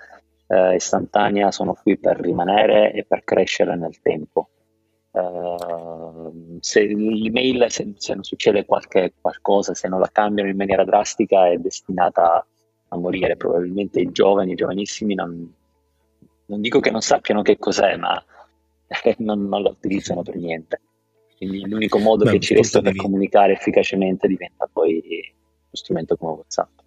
eh, 0.47 0.75
istantanea 0.75 1.51
sono 1.51 1.75
qui 1.75 1.99
per 1.99 2.19
rimanere 2.19 2.93
e 2.93 3.05
per 3.05 3.23
crescere 3.23 3.77
nel 3.77 4.01
tempo. 4.01 4.49
Uh, 5.15 6.59
se 6.59 6.83
l'email, 6.87 7.67
se, 7.69 7.93
se, 7.97 8.15
non 8.15 8.25
succede 8.25 8.65
qualche, 8.65 9.13
qualcosa, 9.21 9.73
se 9.73 9.87
non 9.87 10.01
la 10.01 10.11
cambiano 10.11 10.51
in 10.51 10.57
maniera 10.57 10.85
drastica, 10.85 11.49
è 11.49 11.57
destinata 11.59 12.45
a 12.89 12.97
morire. 12.97 13.37
Probabilmente 13.37 14.01
i 14.01 14.11
giovani, 14.11 14.53
i 14.53 14.57
giovanissimi, 14.57 15.15
non, 15.15 15.55
non 16.47 16.61
dico 16.61 16.81
che 16.81 16.91
non 16.91 17.01
sappiano 17.01 17.43
che 17.43 17.59
cos'è, 17.59 17.97
ma 17.97 18.21
non, 19.19 19.47
non, 19.47 19.63
la 19.63 19.71
utilizzano 19.71 20.23
per 20.23 20.35
niente. 20.35 20.81
Quindi 21.37 21.69
l'unico 21.69 21.99
modo 21.99 22.25
Beh, 22.25 22.33
che 22.33 22.41
ci 22.41 22.55
resta 22.55 22.81
per 22.81 22.97
comunicare 22.97 23.53
efficacemente 23.53 24.27
diventa 24.27 24.69
poi 24.73 25.01
uno 25.01 25.71
strumento 25.71 26.17
come 26.17 26.33
WhatsApp. 26.33 26.79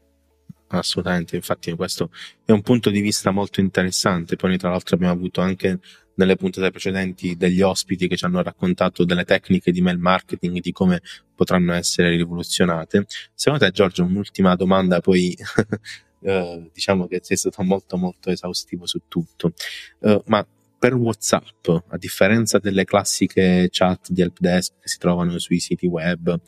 Assolutamente, 0.70 1.36
infatti 1.38 1.72
questo 1.74 2.12
è 2.44 2.52
un 2.52 2.62
punto 2.62 2.90
di 2.90 3.00
vista 3.00 3.32
molto 3.32 3.62
interessante. 3.62 4.36
Poi 4.36 4.58
tra 4.58 4.70
l'altro 4.70 4.96
abbiamo 4.96 5.14
avuto 5.14 5.42
anche 5.42 5.80
nelle 6.16 6.36
puntate 6.36 6.72
precedenti 6.72 7.36
degli 7.38 7.62
ospiti 7.62 8.08
che 8.08 8.18
ci 8.18 8.26
hanno 8.26 8.42
raccontato 8.42 9.06
delle 9.06 9.24
tecniche 9.24 9.72
di 9.72 9.82
mail 9.82 10.00
marketing, 10.00 10.60
di 10.60 10.72
come 10.72 11.02
potranno 11.34 11.74
essere 11.74 12.10
rivoluzionate. 12.10 13.06
Secondo 13.34 13.66
te, 13.66 13.72
Giorgio, 13.72 14.04
un'ultima 14.04 14.56
domanda, 14.56 15.00
poi 15.00 15.36
eh, 16.22 16.70
diciamo 16.74 17.08
che 17.08 17.20
sei 17.22 17.38
stato 17.38 17.64
molto 17.64 17.98
molto 17.98 18.30
esaustivo 18.30 18.86
su 18.86 19.02
tutto. 19.08 19.54
Uh, 20.00 20.22
ma 20.26 20.46
per 20.80 20.94
WhatsApp, 20.96 21.68
a 21.88 21.98
differenza 21.98 22.60
delle 22.60 22.84
classiche 22.84 23.68
chat 23.72 24.10
di 24.12 24.22
helpdesk 24.22 24.74
che 24.80 24.88
si 24.88 24.98
trovano 24.98 25.38
sui 25.40 25.60
siti 25.60 25.88
web, 25.88 26.40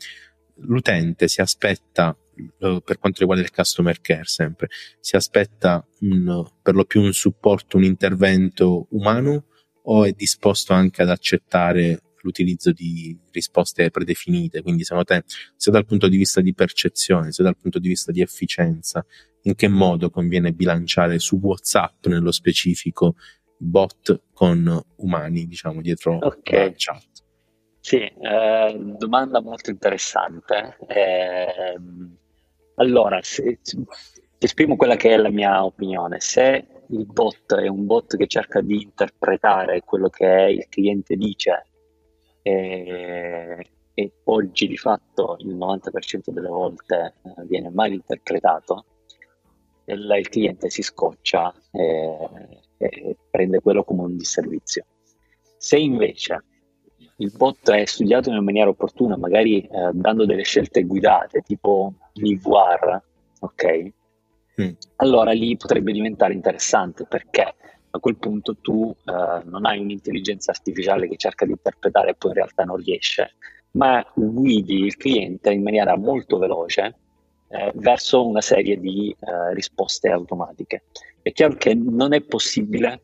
l'utente 0.62 1.26
si 1.28 1.40
aspetta 1.40 2.16
uh, 2.58 2.80
per 2.82 2.98
quanto 2.98 3.20
riguarda 3.20 3.42
il 3.42 3.50
customer 3.50 4.00
care 4.00 4.24
sempre, 4.24 4.68
si 5.00 5.16
aspetta 5.16 5.86
un, 6.00 6.44
per 6.62 6.74
lo 6.74 6.84
più 6.84 7.02
un 7.02 7.12
supporto, 7.12 7.76
un 7.76 7.84
intervento 7.84 8.86
umano 8.90 9.46
o 9.84 10.04
è 10.04 10.12
disposto 10.12 10.72
anche 10.72 11.02
ad 11.02 11.10
accettare 11.10 12.00
l'utilizzo 12.22 12.72
di 12.72 13.18
risposte 13.30 13.90
predefinite? 13.90 14.62
Quindi 14.62 14.84
secondo 14.84 15.04
te, 15.04 15.24
sia 15.56 15.72
dal 15.72 15.86
punto 15.86 16.08
di 16.08 16.16
vista 16.16 16.40
di 16.40 16.54
percezione, 16.54 17.32
sia 17.32 17.44
dal 17.44 17.56
punto 17.56 17.78
di 17.78 17.88
vista 17.88 18.12
di 18.12 18.20
efficienza, 18.20 19.04
in 19.42 19.54
che 19.54 19.68
modo 19.68 20.10
conviene 20.10 20.52
bilanciare 20.52 21.18
su 21.18 21.38
WhatsApp 21.40 22.06
nello 22.06 22.30
specifico 22.30 23.14
bot 23.56 24.22
con 24.32 24.80
umani, 24.96 25.46
diciamo, 25.46 25.80
dietro 25.80 26.18
okay. 26.20 26.68
la 26.68 26.74
chat? 26.76 27.08
Sì, 27.80 27.96
eh, 27.96 28.94
domanda 28.98 29.40
molto 29.40 29.70
interessante. 29.70 30.76
Eh, 30.86 31.74
allora, 32.80 33.20
se, 33.22 33.58
esprimo 34.38 34.76
quella 34.76 34.96
che 34.96 35.10
è 35.10 35.16
la 35.16 35.30
mia 35.30 35.64
opinione. 35.64 36.18
Se 36.20 36.66
il 36.88 37.06
bot 37.06 37.54
è 37.54 37.68
un 37.68 37.86
bot 37.86 38.16
che 38.16 38.26
cerca 38.26 38.60
di 38.60 38.82
interpretare 38.82 39.82
quello 39.82 40.08
che 40.08 40.26
il 40.26 40.66
cliente 40.68 41.14
dice 41.14 41.66
e, 42.42 43.70
e 43.94 44.12
oggi 44.24 44.66
di 44.66 44.76
fatto 44.76 45.36
il 45.40 45.54
90% 45.54 46.30
delle 46.30 46.48
volte 46.48 47.14
eh, 47.22 47.44
viene 47.46 47.70
mal 47.70 47.92
interpretato, 47.92 48.84
il, 49.84 50.14
il 50.18 50.28
cliente 50.28 50.70
si 50.70 50.82
scoccia 50.82 51.54
e, 51.70 52.28
e 52.78 53.16
prende 53.30 53.60
quello 53.60 53.84
come 53.84 54.02
un 54.02 54.16
disservizio. 54.16 54.86
Se 55.58 55.76
invece 55.76 56.44
il 57.20 57.32
bot 57.36 57.70
è 57.70 57.84
studiato 57.84 58.30
in 58.30 58.42
maniera 58.42 58.70
opportuna, 58.70 59.16
magari 59.16 59.60
eh, 59.60 59.90
dando 59.92 60.24
delle 60.24 60.42
scelte 60.42 60.82
guidate, 60.82 61.42
tipo 61.42 61.92
l'IVR, 62.14 63.02
ok? 63.40 63.92
Mm. 64.60 64.72
allora 64.96 65.30
lì 65.30 65.56
potrebbe 65.56 65.92
diventare 65.92 66.34
interessante 66.34 67.06
perché 67.06 67.54
a 67.92 67.98
quel 67.98 68.16
punto 68.16 68.56
tu 68.56 68.94
eh, 69.04 69.42
non 69.44 69.64
hai 69.64 69.78
un'intelligenza 69.78 70.50
artificiale 70.50 71.08
che 71.08 71.16
cerca 71.16 71.46
di 71.46 71.52
interpretare 71.52 72.10
e 72.10 72.14
poi 72.14 72.30
in 72.30 72.36
realtà 72.36 72.64
non 72.64 72.76
riesce, 72.76 73.36
ma 73.72 74.04
guidi 74.14 74.84
il 74.84 74.96
cliente 74.96 75.52
in 75.52 75.62
maniera 75.62 75.96
molto 75.96 76.38
veloce 76.38 76.94
eh, 77.48 77.72
verso 77.74 78.26
una 78.26 78.40
serie 78.40 78.78
di 78.78 79.14
eh, 79.18 79.54
risposte 79.54 80.08
automatiche. 80.08 80.84
È 81.22 81.32
chiaro 81.32 81.54
che 81.54 81.74
non 81.74 82.12
è 82.14 82.22
possibile 82.22 83.02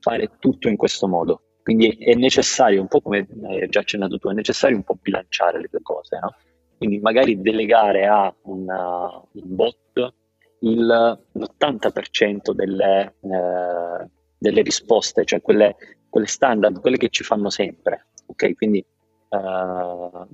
fare 0.00 0.30
tutto 0.38 0.68
in 0.68 0.76
questo 0.76 1.06
modo, 1.06 1.42
quindi 1.62 1.88
è 1.90 2.14
necessario, 2.14 2.80
un 2.80 2.88
po' 2.88 3.00
come 3.00 3.26
hai 3.44 3.68
già 3.68 3.80
accennato 3.80 4.18
tu, 4.18 4.28
è 4.28 4.34
necessario 4.34 4.76
un 4.76 4.82
po' 4.82 4.98
bilanciare 5.00 5.60
le 5.60 5.68
due 5.70 5.82
cose, 5.82 6.18
no? 6.20 6.34
Quindi 6.76 6.98
magari 6.98 7.40
delegare 7.40 8.06
a 8.06 8.34
una, 8.42 9.06
un 9.06 9.54
bot 9.54 10.14
il, 10.62 11.20
l'80% 11.32 12.52
delle, 12.52 13.14
eh, 13.20 14.08
delle, 14.36 14.62
risposte, 14.62 15.24
cioè 15.24 15.40
quelle, 15.40 15.76
quelle, 16.08 16.26
standard, 16.26 16.80
quelle 16.80 16.96
che 16.96 17.08
ci 17.08 17.22
fanno 17.22 17.50
sempre. 17.50 18.06
Ok, 18.26 18.54
quindi 18.54 18.78
eh, 18.78 20.26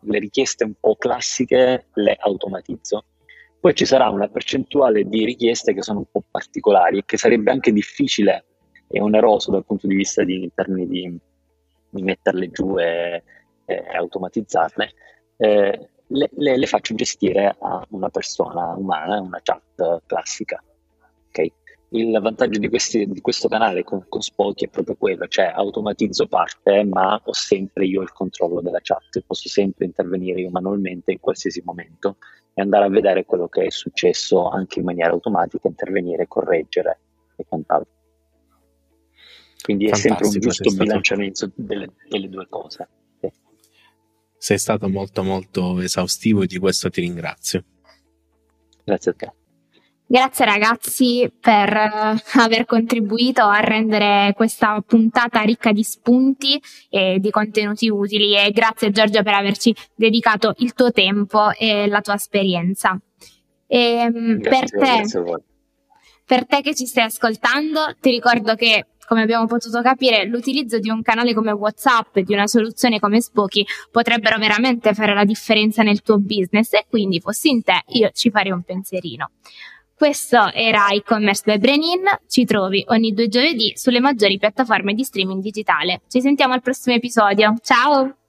le 0.00 0.18
richieste 0.18 0.64
un 0.64 0.74
po' 0.78 0.96
classiche 0.96 1.86
le 1.94 2.16
automatizzo. 2.18 3.04
Poi 3.60 3.74
ci 3.74 3.84
sarà 3.84 4.08
una 4.08 4.28
percentuale 4.28 5.04
di 5.04 5.24
richieste 5.24 5.74
che 5.74 5.82
sono 5.82 5.98
un 6.00 6.06
po' 6.10 6.24
particolari 6.28 6.98
e 6.98 7.02
che 7.04 7.16
sarebbe 7.16 7.50
anche 7.50 7.72
difficile 7.72 8.44
e 8.88 9.00
oneroso 9.00 9.50
dal 9.50 9.64
punto 9.64 9.86
di 9.86 9.94
vista 9.94 10.24
di, 10.24 10.42
in 10.42 10.54
termini 10.54 10.86
di, 10.86 11.18
di 11.90 12.02
metterle 12.02 12.50
giù 12.50 12.78
e, 12.78 13.22
e 13.64 13.84
automatizzarle. 13.94 14.92
Eh, 15.36 15.88
le, 16.08 16.30
le, 16.32 16.56
le, 16.56 16.66
faccio 16.66 16.94
gestire 16.94 17.56
a 17.58 17.84
una 17.90 18.08
persona 18.10 18.74
umana, 18.76 19.20
una 19.20 19.40
chat 19.42 20.02
classica. 20.06 20.62
Okay? 21.28 21.52
Il 21.90 22.18
vantaggio 22.20 22.58
di, 22.58 22.68
questi, 22.68 23.06
di 23.06 23.20
questo 23.20 23.48
canale 23.48 23.82
con, 23.84 24.04
con 24.08 24.20
Spoki 24.20 24.66
è 24.66 24.68
proprio 24.68 24.96
quello, 24.96 25.26
cioè 25.26 25.52
automatizzo 25.54 26.26
parte, 26.26 26.84
ma 26.84 27.20
ho 27.22 27.32
sempre 27.32 27.86
io 27.86 28.02
il 28.02 28.12
controllo 28.12 28.60
della 28.60 28.80
chat, 28.82 29.22
posso 29.26 29.48
sempre 29.48 29.84
intervenire 29.84 30.40
io 30.40 30.50
manualmente 30.50 31.12
in 31.12 31.20
qualsiasi 31.20 31.62
momento 31.64 32.16
e 32.54 32.62
andare 32.62 32.86
a 32.86 32.88
vedere 32.88 33.24
quello 33.24 33.48
che 33.48 33.66
è 33.66 33.70
successo 33.70 34.48
anche 34.48 34.78
in 34.78 34.84
maniera 34.84 35.12
automatica, 35.12 35.68
intervenire, 35.68 36.26
correggere 36.26 36.98
e 37.36 37.44
quant'altro. 37.46 37.95
Quindi 39.62 39.88
Fantastico, 39.88 40.14
è 40.14 40.18
sempre 40.18 40.26
un 40.26 40.40
giusto 40.40 40.74
bilanciamento 40.74 41.50
delle, 41.54 41.92
delle 42.08 42.28
due 42.28 42.46
cose. 42.48 42.88
Sei 44.38 44.58
stato 44.58 44.88
molto 44.88 45.22
molto 45.22 45.80
esaustivo 45.80 46.42
e 46.42 46.46
di 46.46 46.58
questo 46.58 46.90
ti 46.90 47.00
ringrazio. 47.00 47.64
Grazie 48.84 49.10
a 49.10 49.14
te. 49.14 49.32
Grazie 50.08 50.44
ragazzi 50.44 51.32
per 51.40 51.68
uh, 51.68 52.38
aver 52.38 52.64
contribuito 52.64 53.42
a 53.42 53.58
rendere 53.58 54.34
questa 54.36 54.80
puntata 54.86 55.40
ricca 55.40 55.72
di 55.72 55.82
spunti 55.82 56.62
e 56.88 57.18
di 57.18 57.30
contenuti 57.30 57.88
utili 57.88 58.36
e 58.36 58.52
grazie 58.52 58.92
Giorgio 58.92 59.24
per 59.24 59.34
averci 59.34 59.74
dedicato 59.96 60.54
il 60.58 60.74
tuo 60.74 60.92
tempo 60.92 61.50
e 61.50 61.88
la 61.88 62.00
tua 62.02 62.14
esperienza. 62.14 62.96
E, 63.66 64.08
um, 64.14 64.38
per 64.40 64.70
te 64.70 65.02
per 66.24 66.44
te 66.44 66.60
che 66.60 66.74
ci 66.74 66.86
stai 66.86 67.04
ascoltando, 67.04 67.94
ti 68.00 68.10
ricordo 68.10 68.56
che 68.56 68.86
come 69.06 69.22
abbiamo 69.22 69.46
potuto 69.46 69.80
capire, 69.80 70.24
l'utilizzo 70.24 70.78
di 70.78 70.90
un 70.90 71.02
canale 71.02 71.32
come 71.32 71.52
WhatsApp, 71.52 72.18
di 72.18 72.32
una 72.32 72.46
soluzione 72.46 72.98
come 72.98 73.20
Spoki, 73.20 73.66
potrebbero 73.90 74.38
veramente 74.38 74.92
fare 74.92 75.14
la 75.14 75.24
differenza 75.24 75.82
nel 75.82 76.02
tuo 76.02 76.18
business 76.18 76.72
e 76.74 76.86
quindi 76.88 77.20
fossi 77.20 77.48
in 77.48 77.62
te, 77.62 77.82
io 77.88 78.10
ci 78.12 78.30
farei 78.30 78.52
un 78.52 78.62
pensierino. 78.62 79.30
Questo 79.96 80.52
era 80.52 80.88
e-commerce 80.88 81.42
by 81.46 81.58
Brenin, 81.58 82.04
ci 82.28 82.44
trovi 82.44 82.84
ogni 82.88 83.14
due 83.14 83.28
giovedì 83.28 83.72
sulle 83.76 84.00
maggiori 84.00 84.36
piattaforme 84.36 84.92
di 84.92 85.02
streaming 85.02 85.40
digitale. 85.40 86.02
Ci 86.06 86.20
sentiamo 86.20 86.52
al 86.52 86.60
prossimo 86.60 86.96
episodio, 86.96 87.54
ciao! 87.62 88.25